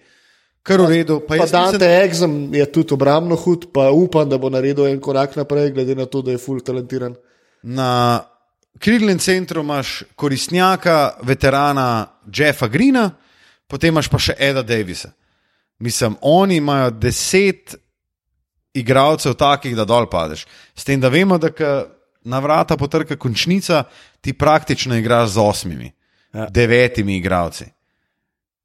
[0.65, 1.19] kar v redu.
[1.21, 4.89] Pa Pa jaz Dante mislim, Exum je tudi obrambno hud, pa upam, da bo naredil
[4.89, 7.13] en korak naprej, glede na to, da je full talentiran.
[7.63, 8.23] na
[8.79, 13.11] krilnem centru imaš koristnjaka, veterana Jeffa Greena,
[13.67, 15.13] potem imaš pa še Eda Davisa.
[15.83, 17.75] Mislim, oni imajo deset
[18.73, 20.45] igralcev takih, da dol padeš.
[20.75, 21.51] S tem, da vemo, da
[22.23, 23.83] na vrata potrka končnica,
[24.21, 25.91] ti praktično igraš z osmimi,
[26.33, 26.47] ja.
[26.49, 27.65] devetimi igralci.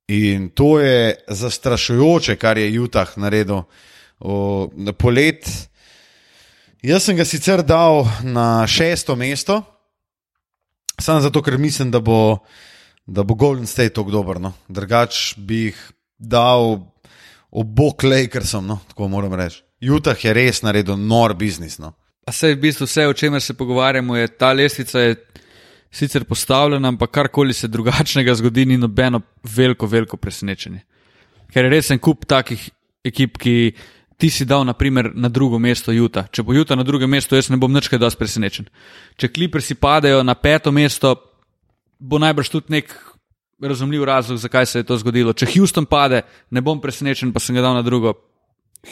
[0.09, 3.65] In to je zastrašujoče, kar je Jutah naredil
[4.21, 5.51] o, na polet.
[6.83, 9.59] Jaz sem ga sicer dal na šesto mesto,
[11.01, 12.39] samo zato, ker mislim, da bo,
[13.07, 14.39] da bo Golden State tako dober.
[14.41, 14.55] No.
[14.69, 15.83] Drugač bi jih
[16.19, 16.79] dal
[17.51, 19.63] obok Lakersom, no, tako moram reči.
[19.81, 21.79] Jutah je res naredil nor biznis.
[21.79, 21.93] No.
[22.27, 25.15] A se v bistvu vse, o čemer se pogovarjamo, je ta lestvica je
[25.91, 30.83] sicer postavljena, ampak karkoli se drugačnega zgodi, ni nobeno veliko, veliko presenečenje.
[31.53, 32.69] Ker je res en kup takih
[33.05, 33.55] ekip, ki
[34.19, 36.27] ti si dal, naprimer, na drugo mesto Juta.
[36.33, 38.69] Če bo Juta na drugem mestu, jaz ne bom nič kaj dosti presenečen.
[39.17, 41.15] Če Clippersi padejo na peto mesto,
[41.99, 42.93] bo najbrž tudi nek
[43.63, 45.33] razumljiv razlog, zakaj se je to zgodilo.
[45.33, 48.15] Če Houston pade, ne bom presenečen, pa sem ga dal na drugo.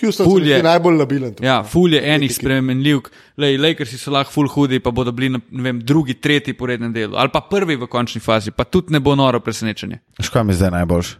[0.00, 1.34] Houston Ful je najbolj labilen.
[1.40, 3.08] Ja, ful je enih spremenljivk,
[3.38, 6.92] le Lakersi so lahko ful hudi, pa bodo bili na vem, drugi, tretji po rednem
[6.92, 10.00] delu, ali pa prvi v končni fazi, pa tudi ne bo noro presenečenje.
[10.20, 11.12] Škoda mi zdaj najboljš.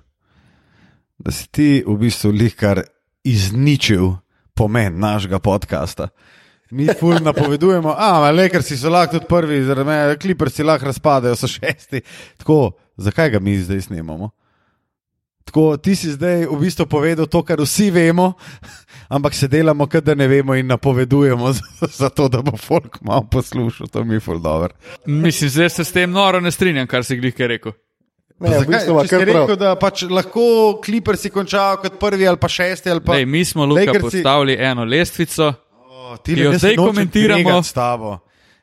[1.19, 2.83] Da si ti v bistvu lihkar
[3.25, 4.11] izničil
[4.55, 6.09] pomen našega podcasta.
[6.71, 11.49] Mi ful napovedujemo, a Lakersi so lahko tudi prvi, zaradi mene, kliprsi lahko razpadejo, so
[11.49, 12.03] šesti.
[12.43, 14.31] Tako, zakaj ga mi zdaj snemamo?
[15.45, 18.33] Tako, ti si zdaj v bistvu povedal to, kar vsi vemo,
[19.15, 21.53] ampak se delamo, kot da ne vemo in napovedujemo,
[22.03, 24.75] zato da bo folk malo poslušal, to mi je ful dobro.
[25.07, 27.73] Mislim, zdaj se s tem noro ne strinjam, kar si glih kaj rekel.
[28.37, 29.47] Ne, v bistvu Če si kar prav.
[29.47, 30.43] rekel, da pač lahko
[30.85, 33.15] kliprsi končajo kot prvi ali pa šesti ali pa.
[33.15, 35.55] Lej, mi smo Luka Lakersi- postavili eno lestvico,
[36.07, 37.63] O, ti ki jo zdaj komentiramo.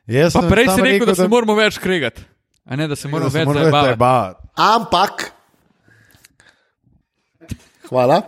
[0.06, 2.22] Jaz pa prej si samo rekel, da se moramo več kregati.
[2.64, 4.48] A ne, da se moramo več zabavati.
[4.56, 5.26] Ampak,
[7.90, 8.22] hvala.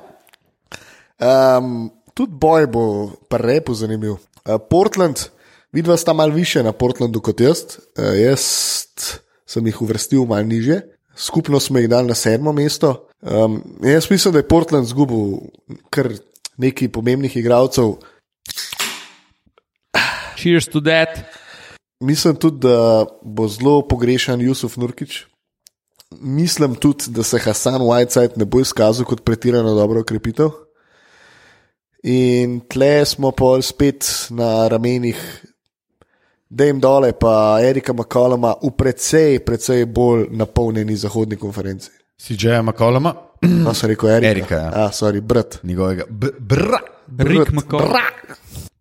[1.17, 2.85] Um, tudi boj bo
[3.31, 4.19] pri repu zanimiv.
[4.45, 5.25] Uh, Portland,
[5.73, 7.79] vidva sta malo više na Portlandu kot jaz.
[7.97, 8.45] Uh, jaz
[9.47, 10.83] sem jih uvrstil malo niže,
[11.17, 13.09] skupno smo jih dali na sedmo mesto.
[13.23, 15.39] Um, jaz mislim, da je Portland zgubil
[15.91, 16.13] kar
[16.61, 17.97] nekaj pomembnih igralcev.
[20.37, 21.25] Cheers to that.
[22.01, 25.25] Mislim tudi, da bo zelo pogrešan Jusuf Nurkič.
[26.21, 30.51] Mislim tudi, da se Hasan Whiteside ne bo izkazal kot pretirano dobro ukrepitev.
[32.03, 35.43] In tle smo pa spet na ramenih
[36.49, 41.91] Dame Dole pa Erika McColluma v precej, precej bolj napolnjeni zahodni konferenci.
[42.17, 44.31] Si že Makoloma, No, sem rekel Erika.
[44.31, 44.71] Erika, ja.
[44.87, 45.59] A, sorry, brat.
[45.63, 46.05] njegovega.
[46.09, 46.81] B bra.
[47.19, 47.49] Rick Brat.
[47.53, 47.89] McCollum.
[47.89, 48.03] Bra.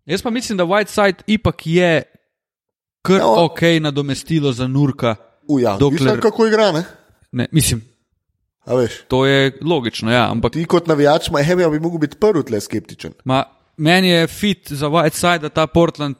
[0.06, 2.02] Jaz pa mislim, da Whiteside ipak je
[3.06, 3.34] kar No.
[3.44, 5.16] ok nadomestilo za Nurka.
[5.48, 6.20] Uja, Dokler- Dokler...
[6.20, 6.84] kako igra, ne?
[7.32, 7.82] Ne, mislim,
[8.66, 12.42] A veš, to je logično, ja, ampak ti kot navijač Miami bi mogel biti prvi
[12.44, 13.12] tle skeptičen.
[13.24, 13.44] Ma,
[13.76, 16.16] meni je fit za Whiteside, ta Portland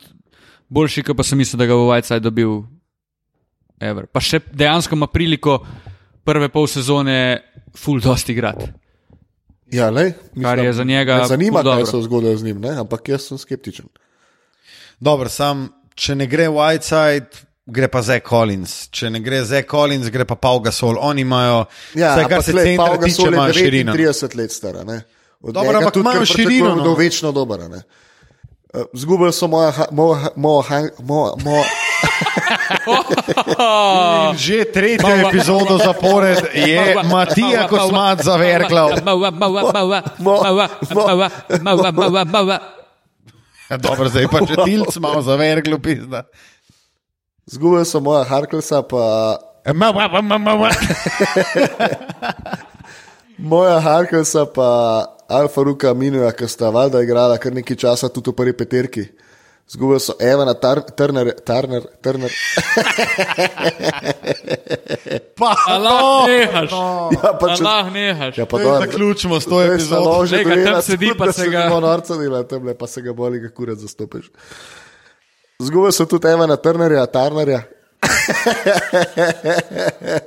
[0.69, 2.63] boljši, pa sem mislil, da ga bo Whiteside dobil
[3.81, 4.07] ever.
[4.07, 5.59] Pa še dejansko ima priliko
[6.25, 7.43] prve pol sezone
[7.77, 8.71] full dosti igrati.
[9.75, 10.13] Ja, lej,
[10.43, 12.77] Kar je za njega Me zanima, ful kaj se je zgodilo z njim, ne?
[12.79, 13.87] ampak jaz sem skeptičen.
[15.01, 18.87] Dobro, sam, če ne gre Whiteside, gre pa Zach Collins.
[18.95, 21.01] Če ne gre Zach Collins, gre pa Pau Gasol.
[21.01, 21.65] Oni imajo,
[21.99, 23.95] Ja, vsaj kar se Pau tiče, Gasol je imajo širino.
[23.97, 24.83] 39 let star.
[24.87, 25.01] ne.
[25.41, 26.85] Dobro, ampak imajo širino, no.
[26.85, 27.61] da večno dober.
[27.61, 27.83] a ne.
[28.75, 31.65] Eh, Zgubili so moja, moja, moja, moja,
[34.37, 38.91] Že tretjo epizodo zapored je Matija Kosmat zaverklal.
[43.87, 46.23] Dobro, zdaj pa če tilc malo zaverklo pizda.
[47.47, 49.03] zgubili so moja Harklesa, pa
[53.51, 54.69] moja Harklesa, pa
[55.29, 59.09] Alfa Ruka Minuja, ki sta valjda igrala kar nekaj časa tudi v prvi peterki.
[59.69, 62.31] Zgubili so Evana Tar Turner, Turner, Turner.
[65.37, 66.71] Pa, Allah, nehaš.
[67.13, 68.39] Ja, pa če- Allah, nehaš.
[68.39, 68.81] Ja, pa dobro.
[68.81, 70.27] Zaključimo s to epizodo.
[70.27, 73.49] že tam sedi, pa se ga- zelo norca dela, tam pa se ga boli, ga
[73.49, 74.31] kurat zastopiš.
[75.59, 77.63] Zgubili so tudi Evana Turnerja, Tarnerja,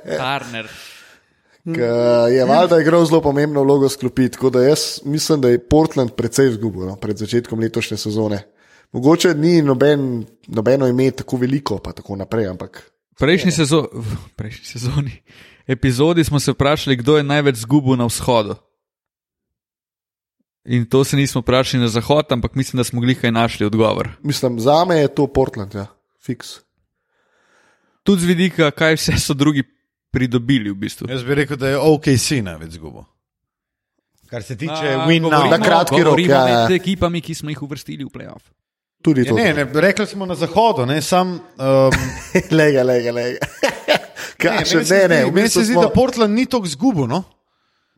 [0.04, 0.66] Turner.
[2.30, 4.28] je valjda igral zelo pomembno vlogo sklopi.
[4.28, 8.42] Tako da jaz mislim, da je Portland precej izgubil no, pred začetkom letošnje sezone.
[8.92, 14.64] Mogoče ni noben, nobeno ime tako veliko, pa tako naprej, ampak Prejšnji, sezo v prejšnji
[14.66, 15.12] sezoni,
[15.66, 18.56] epizodi smo se vprašali, kdo je največ zgubil na vzhodu.
[20.64, 24.08] In to se nismo vprašali na zahod, ampak mislim, da smo glihaj našli odgovor.
[24.22, 25.86] mislim, za me je to Portland, ja,
[26.18, 26.48] fiks.
[28.02, 29.62] Tudi z vidika, kaj vse so drugi
[30.10, 31.06] pridobili v bistvu.
[31.10, 33.04] Jaz bi rekel, da je OKC največ zgubo.
[34.26, 35.30] Kar se tiče A, win now.
[35.30, 36.68] govorimo- Na kratki rok, ja, ja.
[36.68, 38.42] Med ekipami, ki smo jih uvrstili v playoff.
[39.02, 39.34] Tudi Ja, to.
[39.34, 41.28] ne, ne, rekli smo na zahodu, ne sam.
[41.30, 41.40] Um,
[42.50, 43.46] lega, lega, lega.
[44.36, 47.06] Kaj, ne, ne, v Meni se zdi, smo- da Portland ni tako zgubo.
[47.06, 47.22] No?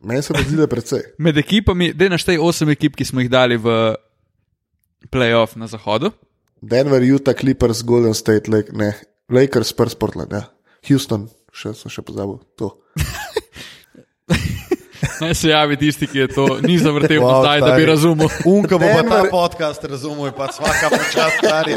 [0.02, 1.02] Meni se zdi, da je precej.
[1.18, 3.94] Med ekipami, da naštej osem ekip, ki smo jih dali v
[5.10, 6.12] playoff na zahodu.
[6.62, 8.92] Denver, Utah, Clippers, Golden State, Lake, ne,
[9.30, 10.44] Lakers, Spurs, Portland, ja.
[10.86, 12.70] Houston, še sem še pozabil to.
[15.22, 18.28] Naj se javi tisti, ki je to ni zavrtel Wow, zdaj, da bi razumel.
[18.46, 21.76] Unka bo pa ta Denver- podcast razumel, pa vsaka počas stari.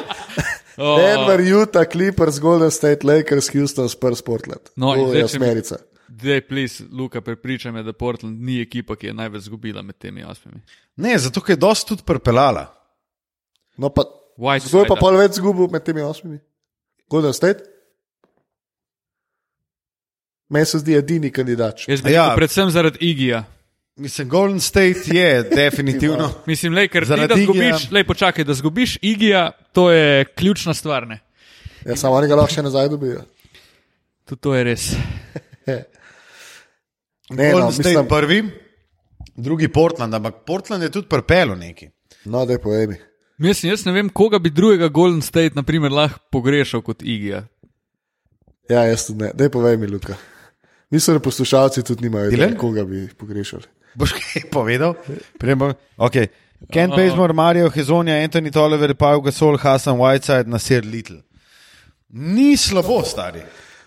[0.78, 4.74] Oh, Denver, Utah, Clippers, Golden State, Lakers, Houston, Spurs, Portland.
[4.76, 5.78] No, to je osmerica.
[6.08, 10.24] Dej, plis, Luka, prepričaj me, da Portland ni ekipa, ki je največ izgubila med temi
[10.24, 10.62] osmimi.
[10.96, 12.66] Ne, zato ker je dosti tudi prepelala.
[13.78, 14.04] No, pa,
[14.38, 16.40] White kdo je pa pol več zgubil med temi osmimi?
[17.10, 17.64] Golden State?
[20.50, 21.80] Meni se zdi edini kandidat.
[21.88, 22.26] Jaz bi Ja.
[22.26, 22.36] ja.
[22.36, 23.44] predvsem zaradi Igija.
[23.96, 26.32] Mislim, Golden State je definitivno.
[26.46, 30.26] Mislim, lej, ker ti Zaradi da Igija- zgubiš, lej, počakaj, da zgubiš Igija, to je
[30.26, 31.08] ključna stvar.
[31.08, 31.20] Ne?
[31.86, 33.22] Ja, samo oni ga lahko še nazaj dobijo.
[34.26, 34.92] Tudi to je res.
[37.30, 38.44] Ne, Golden no, State mislim, prvi,
[39.36, 41.88] drugi Portland, ampak Portland je tudi prepelo neki.
[42.26, 42.96] no, da je povej mi.
[43.40, 47.48] Mislim, jaz ne vem, koga bi drugega Golden State naprimer, lahko pogrešal kot Igija.
[48.70, 49.32] Ja, jaz tudi ne.
[49.34, 50.16] Daj povej mi, Luka.
[50.96, 52.58] Mislim, da poslušalci tudi nimajo Dylan?
[52.58, 53.64] koga bi pogrešali.
[53.96, 54.94] Boš kaj povedal?
[55.40, 56.28] Prejmo, okay.
[56.74, 61.18] Ken Bazemore, Mario Hezonja, Anthony Tolliver, Pau Gasol, Hasan Whiteside, Nasir Little.
[62.10, 63.42] Ni slabo, stari.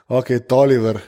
[0.09, 1.01] Ok, Toliver.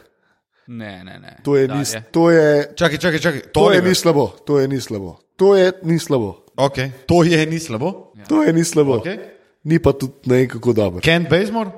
[0.66, 1.36] Ne, ne, ne.
[1.44, 3.40] To je, ni, to je, Čakaj, čakaj, čakaj.
[3.40, 3.88] to je Tolliver.
[3.88, 4.26] ni slabo.
[4.46, 5.18] To je ni slabo.
[5.36, 6.44] To je ni slabo.
[6.56, 6.90] Okay.
[7.06, 8.12] To je ni slabo.
[8.28, 8.98] To je ni slabo.
[8.98, 9.18] Okay.
[9.64, 11.00] Ni pa tudi ne vem kako dobro.
[11.00, 11.70] Ken Bazemore?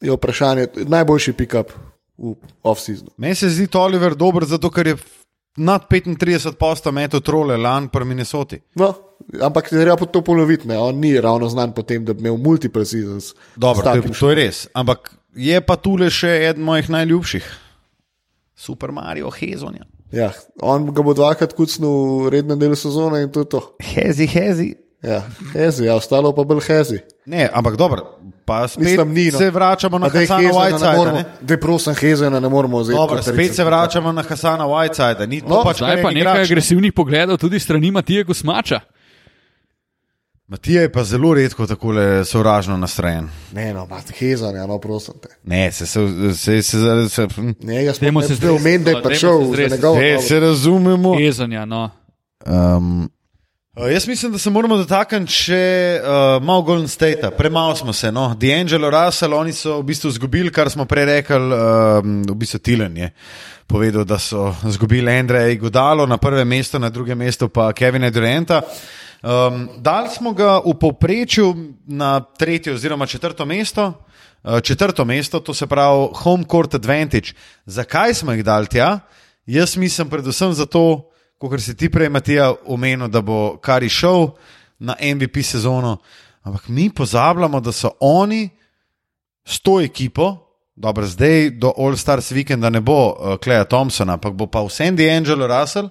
[0.00, 1.70] Je vprašanje, najboljši pick-up
[2.18, 3.10] v off-seasonu.
[3.16, 4.96] Meni se zdi Tolliver dober, zato ker je
[5.56, 8.60] nad 35 posto metal trole lan pri Minnesoti.
[8.80, 8.92] No,
[9.40, 10.68] ampak treba to ponoviti.
[10.68, 10.78] Ne?
[10.78, 13.34] On ni ravno znan po tem, da bi imel multiple seasons.
[13.56, 14.66] Dobro, to je, to je res.
[14.74, 17.50] Ampak je pa tule še eden mojih najljubših.
[18.56, 19.84] Super Mario Hezonja.
[20.12, 20.28] Ja,
[20.60, 21.92] on ga bo dvakrat kucnil
[22.26, 23.60] v rednem delu sezone in to je to.
[23.80, 24.68] Hezi, hezi.
[25.02, 25.22] Ja,
[25.56, 27.00] hezi, ja, ostalo pa bolj hezi.
[27.26, 28.20] Ne, ampak dobro,
[28.52, 29.38] pa spet Mislim, ni, no.
[29.38, 30.96] se vračamo na Hasana Hezena ne Whiteside.
[30.96, 31.24] moremo- ne?
[31.42, 32.96] Daj prosim, Hezena ne moramo vzeti.
[32.96, 35.26] Dobro, spet se vračamo na Hasana Whiteside.
[35.26, 36.42] Ni to No, pač Zdaj kar pa nekaj igrač, ne?
[36.44, 38.80] agresivnih pogledov tudi strani Matije Kosmača.
[40.48, 41.92] Matija je pa zelo redko tako
[42.24, 43.28] sovražno nastrojen.
[43.52, 45.28] Ne, no, mat Hezena, ja, no, prosim te.
[45.44, 46.00] Ne, se, se,
[46.34, 47.26] se, se, se, se,
[47.62, 50.22] Njega smo Dajmo ne se zdaj- omenili, da je prišel se zdaj- njegovo.
[50.22, 51.14] se, razumemo.
[51.20, 51.90] Ezanja, no.
[52.46, 53.10] Um,
[53.76, 58.10] jaz mislim, da se moramo dotakniti še uh, malo Golden State, premalo smo se.
[58.12, 58.34] No.
[58.36, 62.96] D'Angelo Russell, oni so v bistvu izgubili, kar smo prej rekli, um, v bistvu Tilen
[62.96, 63.08] je
[63.66, 68.60] povedal, da so izgubili Andreja Igodalo na prvem mestu, na drugem mestu pa Kevina Duranta.
[69.22, 71.54] Um, dali smo ga v povprečju
[71.86, 74.04] na tretje oziroma četrto mesto.
[74.44, 77.32] Uh, četrto mesto, to se pravi home court advantage.
[77.64, 78.98] Zakaj smo jih dali tja?
[79.46, 81.08] Jaz mislim predvsem zato,
[81.48, 84.28] kot si ti prej, Matija, omenil, da bo kar išel
[84.78, 85.96] na MVP sezono.
[86.42, 88.48] Ampak mi pozabljamo, da so oni
[89.44, 90.36] s to ekipo,
[90.76, 94.70] dobro, zdaj do All Stars vikenda ne bo uh, Kleja Thompsona, ampak bo pa v
[94.70, 95.88] Sandy Angelo Russell,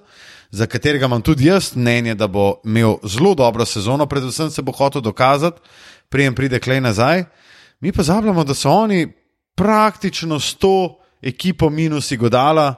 [0.52, 4.72] za katerega imam tudi jaz mnenje, da bo imel zelo dobro sezono, predvsem se bo
[4.72, 5.62] hotel dokazati,
[6.10, 7.24] prijem pride Klej nazaj.
[7.80, 9.14] Mi pozabljamo, da so oni
[9.56, 12.76] praktično s to ekipo minusi Godala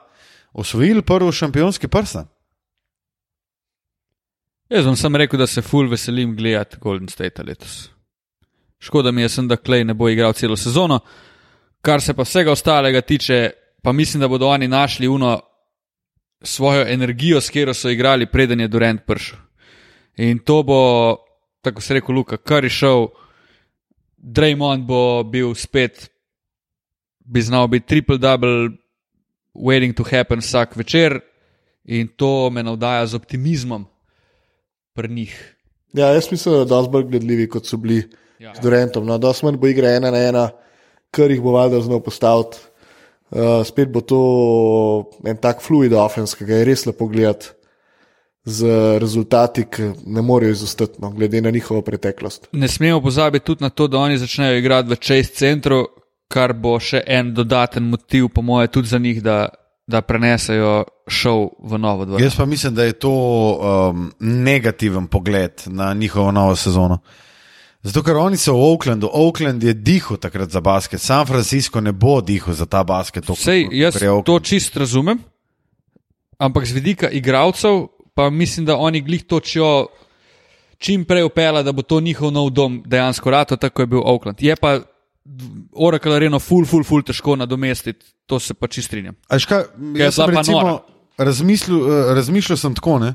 [0.54, 2.33] osvojili prvi šampionski prsten.
[4.74, 7.92] Jaz vam sem rekel, da se ful veselim gledati Golden State letos.
[8.82, 10.98] Škoda mi je, sem, da Klej ne bo igral celo sezono.
[11.86, 13.52] Kar se pa vsega ostalega tiče,
[13.84, 15.42] pa mislim, da bodo oni našli uno
[16.42, 19.38] svojo energijo, s katero so igrali, preden je Durant prišel.
[20.18, 20.82] In to bo,
[21.62, 23.08] tako se reče, Luka, kar je šel,
[24.18, 26.10] Draymond bo bil spet,
[27.20, 28.74] bi znal biti triple-double,
[29.54, 31.20] waiting to happen vsak večer,
[31.86, 33.93] in to me navdaja z optimizmom
[34.94, 35.56] pri njih.
[35.94, 38.04] Ja, jaz mislim, da so dosti bolj gledljivi, kot so bili
[38.40, 38.54] ja.
[38.56, 39.06] z Durantom.
[39.06, 40.48] No, dosti manj bo igra ena na ena,
[41.12, 42.58] kar jih bo valjda znal postaviti.
[43.34, 44.22] Uh, spet bo to
[45.26, 47.54] en tak fluid offense, ki ga je res lepo gledati.
[48.44, 48.68] Z
[49.00, 52.50] rezultati, ki ne morejo izostati, no, glede na njihovo preteklost.
[52.52, 55.86] Ne smemo pozabiti tudi na to, da oni začnejo igrati v Chase centru,
[56.28, 59.48] kar bo še en dodaten motiv, po mojem, tudi za njih, da,
[59.88, 62.26] da prenesejo šov v novo dvorano.
[62.26, 67.00] Jaz pa mislim, da je to um, negativen pogled na njihovo novo sezono.
[67.84, 71.92] Zato, ker oni so v Oaklandu, Oakland je dihal takrat za basket, San Francisco ne
[71.92, 73.28] bo dihal za ta basket.
[73.36, 75.20] Sej, jaz to čist razumem,
[76.40, 79.88] ampak z vidika igralcev pa mislim, da oni glih točijo
[80.78, 84.42] čim prej upela, da bo to njihov nov dom dejansko rato, tako je bil Oakland.
[84.42, 84.80] Je pa
[85.72, 89.16] Oracle Arena ful, ful, ful težko nadomestiti, to se pa čist strinjam.
[89.28, 89.64] Kaj,
[89.96, 90.82] jaz sem recimo,
[91.18, 93.14] razmišljal, eh, razmišljal sem tako, ne?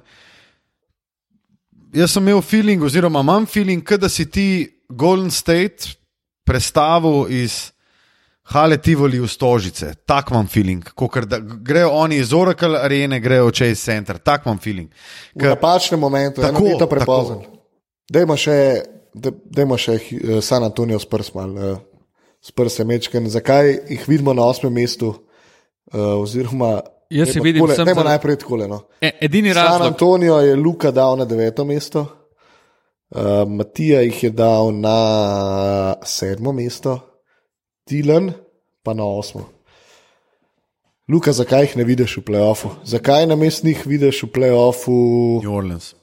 [1.93, 4.49] Jaz sem imel feeling, oziroma imam feeling, da si ti
[4.89, 5.97] Golden State
[6.45, 7.73] predstavil iz
[8.49, 9.93] Hale Tivoli v Stožice.
[10.07, 14.19] Tak imam feeling, kot da grejo oni iz Oracle Arene, grejo Chase Center.
[14.19, 14.89] Tak imam feeling.
[15.37, 15.45] K...
[15.45, 17.43] V napačnem momentu, tako je to prepozno.
[18.09, 18.57] Dajmo še,
[19.53, 21.57] dajmo še eh, San Antonijo s prstom,
[22.41, 23.29] s prstom mečken.
[23.31, 25.15] Zakaj jih vidimo na osmem mestu?
[25.93, 26.81] Uh, oziroma,
[27.11, 28.57] Jaz si vidim, da je to najprej tako.
[28.57, 28.81] No.
[29.01, 29.79] E, edini razlog.
[29.79, 32.07] San Antonijo je Luka dal na deveto mesto,
[33.11, 36.99] uh, Matija jih je dal na sedmo mesto,
[37.85, 38.33] Tilan
[38.83, 39.49] pa na osmo.
[41.09, 42.69] Luka, zakaj jih ne vidiš v playoffu?
[42.85, 44.97] Zakaj na mestnih vidiš v playoffu?
[45.43, 45.95] New Orleans.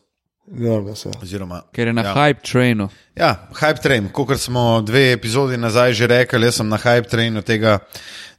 [0.45, 0.77] Ja.
[1.21, 2.13] Oziroma, Ker je na ja.
[2.13, 2.89] hype trainu.
[3.17, 4.09] Ja, hype train.
[4.13, 7.79] Kot smo dve epizodi nazaj že rekli, jaz sem na hype trainu tega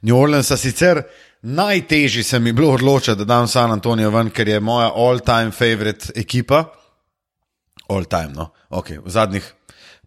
[0.01, 0.57] New Orleansa.
[0.57, 1.03] Sicer
[1.41, 6.13] najtežji se mi bilo odločiti, da dam San Antonijo ven, ker je moja all-time favorite
[6.15, 6.63] ekipa.
[7.89, 8.49] All-time, no.
[8.69, 9.43] Okay, v zadnjih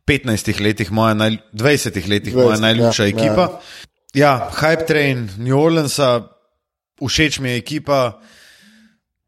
[0.08, 3.46] 15 letih, moja naj, 20 letih, 20, moja najljubša ja, ekipa.
[4.14, 4.20] Ja.
[4.24, 6.24] ja, hype train New Orleansa,
[7.00, 8.20] všeč mi je ekipa,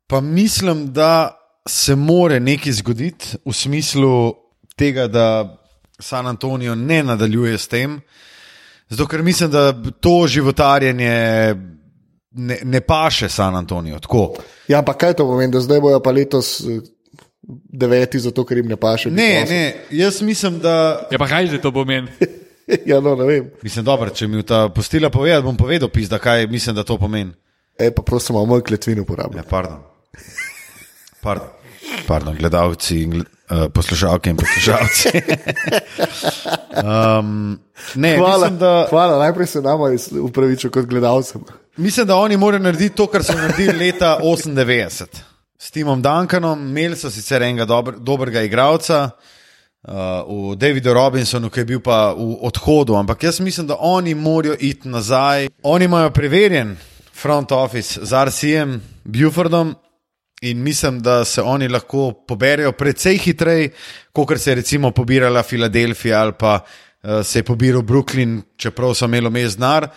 [0.06, 4.34] pa mislim, da se more nekaj zgoditi v smislu
[4.76, 5.58] tega, da
[5.98, 8.00] San Antonijo ne nadaljuje s tem.
[8.88, 11.14] Zato, ker mislim, da to životarjenje
[12.30, 13.98] ne, ne paše San Antonijo.
[13.98, 14.34] Tako.
[14.68, 16.80] Ja, pa kaj to pomeni, da zdaj bojo pa letos eh,
[17.72, 19.10] deveti, zato ker jim ne paše?
[19.10, 21.08] Ne, ne, jaz mislim, da.
[21.10, 22.08] Ja, pa kaj že to pomeni?
[22.90, 23.50] ja, no, ne vem.
[23.62, 27.32] Mislim, dobro, če mi ta postila povedati, bom povedal, pizda, kaj mislim, da to pomeni.
[27.78, 29.44] E, pa prosim, moj kletvin uporabljam.
[29.44, 29.82] Ja, pardon.
[31.22, 31.48] Pardon.
[32.06, 35.08] Pardon, gledalci in uh, poslušalke in poslušalci.
[37.18, 37.58] um,
[37.94, 39.90] ne, hvala, mislim, da, hvala, najprej se nama
[40.22, 41.44] upravičujem kot gledalcem.
[41.76, 45.04] Mislim, da oni morajo narediti to, kar so naredili leta 98.
[45.58, 49.10] S Timom Duncanom, imeli so sicer enega dober, dobrega igralca,
[49.82, 49.94] uh,
[50.26, 54.56] v Davidu Robinsonu, ki je bil pa v odhodu, ampak jaz mislim, da oni morajo
[54.58, 55.48] iti nazaj.
[55.62, 56.76] Oni imajo preverjen
[57.14, 59.74] front office z RCM, Bufordom.
[60.42, 63.70] In mislim, da se oni lahko poberijo precej hitreje,
[64.12, 66.58] kot se je recimo pobirala Filadelfija ali pa
[67.02, 69.88] uh, se je pobiral Brooklyn, čeprav so imeli mest denar.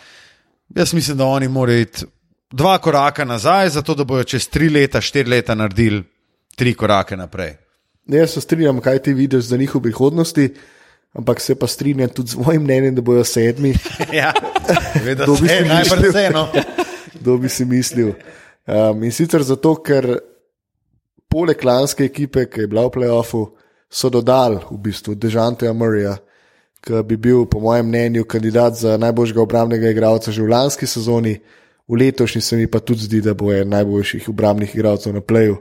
[0.76, 2.06] Jaz mislim, da oni morajo iti
[2.52, 6.04] dva koraka nazaj, zato da bodo čez tri leta, štiri leta naredili
[6.56, 7.56] tri korake naprej.
[8.06, 10.54] Ne, jaz se strinjam, kaj ti vidiš za njihov prihodnosti,
[11.14, 13.74] ampak se pa strinjam tudi z mojim mnenjem, da bodo sedmi.
[14.22, 14.34] ja,
[15.16, 16.48] da bi si najbolj vseeno.
[17.20, 18.14] Kdo bi si mislil?
[18.68, 20.20] Um, in sicer zato, ker
[21.36, 23.42] poleg lanske ekipe, ki je bila v playoffu,
[23.92, 26.16] so dodali v bistvu Dežanteja Murraya,
[26.80, 31.36] ki bi bil, po mojem mnenju, kandidat za najboljšega obrambnega igralca že v lanski sezoni,
[31.88, 35.58] v letošnji se mi pa tudi zdi, da bo en najboljših obrambnih igralcev na playu.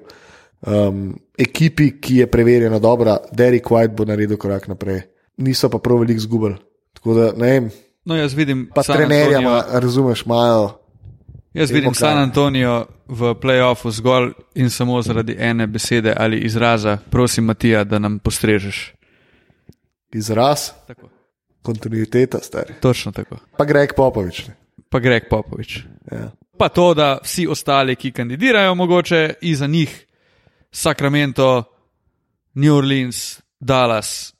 [0.64, 5.02] Um, ekipi, ki je preverjena dobra, Derek White bo naredil korak naprej,
[5.42, 6.56] niso pa prav veliko zgubili.
[6.94, 7.66] Tako da ne vem,
[8.04, 10.84] No, jaz vidim, pa San trenerja, Antonio- ima, razumeš, imajo.
[11.55, 11.94] Jaz Vemo, vidim.
[11.94, 16.98] San Antonijo v playoffu zgolj in samo zaradi ene besede ali izraza.
[17.11, 18.92] Prosim, Matija, da nam postrežeš.
[20.12, 21.09] Izraz, Tako.
[21.62, 22.74] kontinuiteta, stari.
[22.80, 23.36] Točno tako.
[23.57, 24.46] Pa Greg Popovič.
[24.46, 24.55] ne.
[24.88, 25.78] Pa Greg Popovič.
[26.12, 26.30] Ja.
[26.59, 30.07] Pa to, da vsi ostali, ki kandidirajo, mogoče iza njih,
[30.72, 31.64] Sacramento,
[32.55, 34.34] New Orleans, Dallas,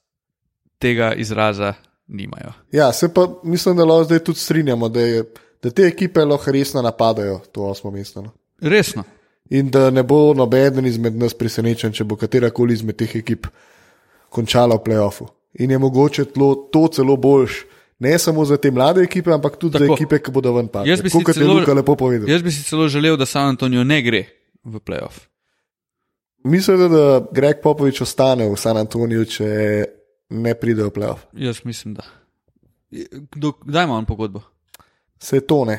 [0.79, 1.75] tega izraza
[2.07, 2.53] nimajo.
[2.73, 5.25] ja, se pa mislim, da lahko zdaj tudi strinjamo, da, je,
[5.65, 8.23] da te ekipe lahko resno napadajo to osmo mesto.
[8.23, 8.31] No?
[8.61, 9.05] Resno.
[9.51, 13.47] In da ne bo noben izmed nas presenečen, če bo katerakoli izmed teh ekip
[14.29, 15.27] končala v playoffu.
[15.55, 17.59] In je mogoče tlo, to celo boljš,
[17.99, 19.85] ne samo za te mlade ekipe, ampak tudi Tako.
[19.85, 19.95] za Tako.
[19.95, 20.91] ekipe, ki bodo ven padle.
[20.91, 22.29] Jaz bi si Kot je celo- lepo povedal.
[22.29, 24.25] Jaz bi si celo želel, da San Antonijo ne gre
[24.65, 25.29] v playoff.
[26.45, 29.47] Mislim, da Greg Popovič ostane v San Antoniju, če
[30.31, 31.25] ne pride v playoff.
[31.33, 32.03] Jaz mislim, da.
[33.63, 34.43] Kdaj ima on pogodbo?
[35.25, 35.79] Se to ne.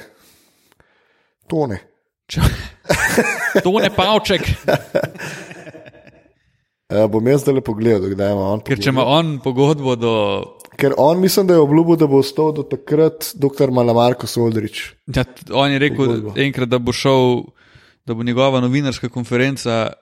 [1.52, 1.78] To ne.
[2.26, 2.42] Če...
[3.64, 4.42] To ne pavček,
[6.86, 8.60] Uh, bom jaz zdaj le pogledal, kdaj ima on.
[8.66, 10.12] ker če ima on pogodbo do.
[10.78, 13.72] Ker on mislim, da je obljubil, da bo ostal do takrat dr.
[13.74, 14.82] Malamarko Soldrič.
[15.08, 15.24] Ja,
[15.56, 16.34] on je rekel Pogodbo.
[16.36, 17.46] enkrat, da bo šel,
[18.06, 19.94] da bo njegova novinarska konferenca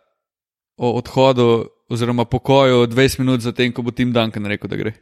[0.75, 4.95] o odhodu oziroma pokoju 20 minut zatem, ko bo Tim Duncan rekel, da gre.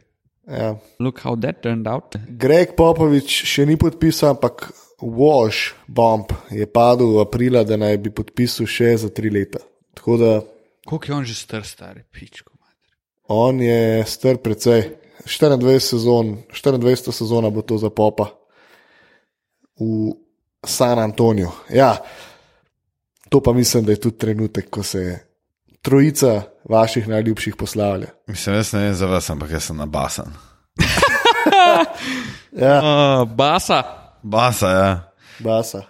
[0.46, 0.76] Ja.
[0.98, 2.16] Look how that turned out.
[2.28, 4.72] Greg Popovič še ni podpisal, ampak
[5.02, 9.62] Wash Bomb je padel v aprila, da naj bi podpisal še za tri leta.
[9.94, 10.32] Tako da
[10.86, 12.52] Koliko je on že star, stari pičko?
[12.58, 12.90] mater.
[13.28, 14.98] on je star precej.
[15.22, 18.32] 24 sezon, 24 sezona bo to za popa
[19.78, 20.10] v
[20.66, 21.50] San Antoniju.
[21.70, 21.94] Ja,
[23.28, 25.31] to pa mislim, da je tudi trenutek, ko se
[25.82, 28.06] trojica vaših najljubših poslavlja.
[28.26, 30.32] Mislim, jaz ne vem za vas, ampak jaz sem nabasan.
[32.52, 33.82] Ja, Uh, basa.
[34.22, 35.00] Basa, ja.
[35.40, 35.80] basa.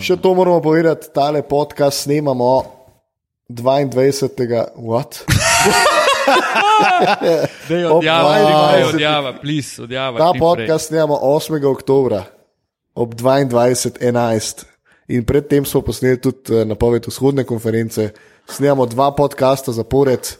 [0.00, 2.64] Še to moramo povedati, tale podcast snemamo
[3.48, 4.64] 22.
[4.76, 5.20] What?
[7.68, 8.72] Dej odjava, 22.
[8.72, 10.18] dej odjava, please, odjava.
[10.18, 11.60] Ta podcast snemamo 8.
[11.68, 12.22] oktober
[12.94, 14.64] ob 22.11.
[15.12, 18.10] In predtem smo posneli tudi eh, napoved vzhodne konference,
[18.50, 20.36] snemamo dva podcasta zapored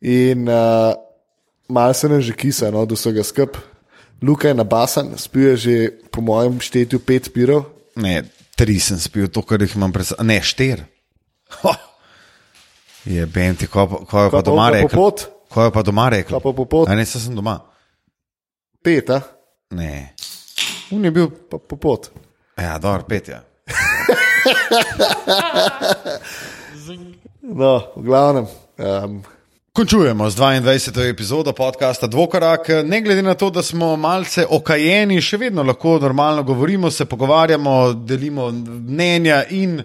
[0.00, 0.94] in uh,
[1.68, 3.56] malo se nam že kisa, no, do vsega skup.
[4.22, 5.74] Luka je nabasan, spije že
[6.10, 7.64] po mojem štetju pet pirov.
[7.96, 8.22] Ne,
[8.56, 10.22] tri sem spil, to, kar jih imam pred sabo.
[10.22, 10.84] Ne, štir.
[11.62, 11.74] Ho.
[13.04, 15.10] Je benti, ko, pa- ko je pa doma rekel.
[15.50, 16.38] Ko je pa doma rekel.
[16.40, 16.86] Pa popot?
[16.88, 17.58] A ne, saj sem doma.
[18.82, 19.20] Pet, a?
[19.74, 20.14] Ne.
[20.94, 22.10] Un je bil, pa popot.
[22.56, 23.42] ja, dobro, pet je.
[27.42, 28.46] No, v glavnem.
[28.78, 29.22] Um,
[29.72, 31.10] Končujemo z 22.
[31.10, 32.68] epizodo podcasta Dvokorak.
[32.84, 37.92] Ne glede na to, da smo malce okajeni, še vedno lahko normalno govorimo, se pogovarjamo,
[38.06, 39.82] delimo mnenja in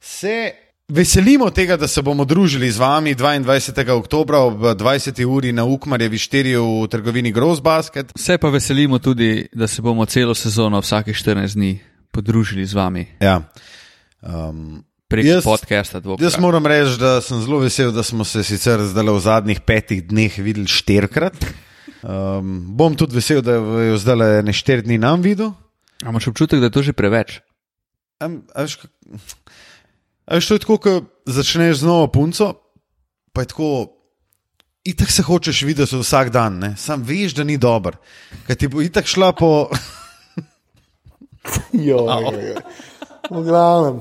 [0.00, 0.52] se
[0.88, 3.96] veselimo tega, da se bomo družili z vami 22.
[3.96, 5.24] oktober ob 20.
[5.24, 8.12] uri na Ukmarjevi 4 v trgovini Gross Basket.
[8.16, 11.78] Se pa veselimo tudi, da se bomo celo sezono vsake 14 dni
[12.12, 13.40] podružili z vami Ja.
[14.20, 16.22] Um, prek Jaz- podcasta Dvokrat.
[16.22, 20.04] Jaz moram reči, da sem zelo vesel, da smo se sicer zdaj v zadnjih petih
[20.06, 21.34] dneh videli štirikrat.
[22.00, 23.58] Um, bom tudi vesel, da
[23.90, 25.52] jo zdaj ne štiri dni nam videl.
[26.06, 27.40] A imaš občutek, da je to že preveč?
[28.22, 28.94] Am, a veš, kak-
[30.30, 30.92] a veš, to je tako, ko
[31.26, 32.54] začneš z novo punco,
[33.34, 33.96] pa je tako.
[34.80, 36.70] Itak se hočeš videti vsak dan, ne?
[36.80, 37.98] sam veš, da ni dober.
[38.48, 39.68] Ker ti bo itak šla po.
[41.88, 42.56] jo, jo, jo.
[43.30, 44.00] V glavnem,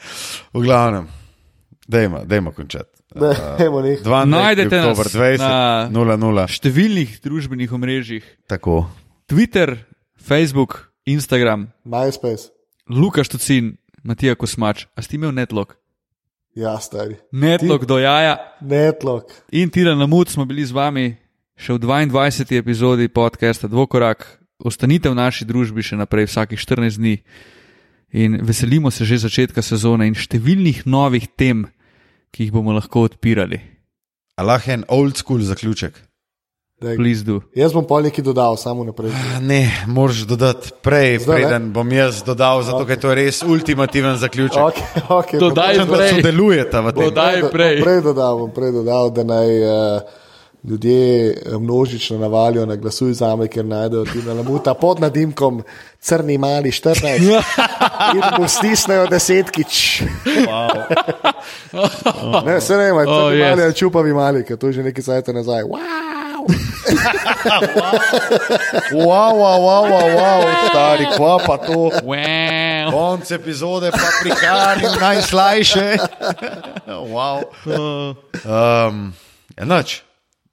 [0.54, 1.08] V glavnem,
[1.88, 2.94] dajmo, dajmo končati.
[3.58, 4.04] dajmo nekaj.
[4.04, 4.26] 12.
[4.30, 8.86] Najdete nas oktober 20, na- 00, številnih družbenih omrežjih, tako.
[9.26, 9.76] Twitter,
[10.16, 12.52] Facebook, Instagram, MySpace.
[12.88, 15.74] Luka Štucin, Matija Kosmač, a si ti imel netlog?
[16.56, 17.18] Ja, stari.
[17.30, 19.28] Netlog do jaja Netlog.
[19.52, 21.06] in Tira Namud smo bili z vami
[21.54, 22.58] še v 22.
[22.58, 24.38] epizodi podcasta Dvokorak.
[24.58, 27.14] Ostanite v naši družbi še naprej vsakih 14 dni
[28.12, 31.66] in veselimo se že začetka sezone in številnih novih tem,
[32.32, 33.60] ki jih bomo lahko odpirali.
[34.38, 36.08] Allah je en old school zaključek.
[36.78, 36.94] Daj.
[36.94, 37.40] Please do.
[37.58, 39.10] Jaz bom pol nekaj dodal, samo naprej.
[39.42, 41.34] Ne, moraš dodati prej, Zdaj, ne?
[41.34, 44.62] preden bom jaz dodal, zato ker to je res ultimativen zaključek.
[44.62, 46.12] Okay, okay, Dodaj prej.
[46.14, 47.02] sodelujete v tem.
[47.10, 47.82] Dodaj prej.
[47.82, 50.22] Prej dodal, bom prej dodal da naj uh,
[50.64, 55.62] ljudje eh, množično navalijo na glasuj za me, ker najdejo Tina Lamuta pod nadimkom
[56.00, 57.42] crni mali 14
[58.14, 60.02] in mu stisnejo desetkič.
[62.46, 63.48] ne, se ne, ima, Oh, oh, yes.
[63.48, 65.62] mali ali čupavi mali, ker to je že nekaj sajta nazaj.
[65.62, 66.46] Wow!
[68.92, 71.90] Wow, wow, wow, wow, wow, stari, kva pa to.
[72.04, 72.90] Wow.
[72.90, 75.96] Konc epizode pa prihajajo najslajše.
[77.14, 77.44] wow.
[78.48, 79.12] um,
[79.56, 80.00] Enač,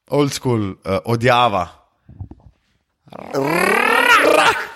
[0.10, 1.70] old school uh, odjava.
[3.34, 4.75] Rrrr.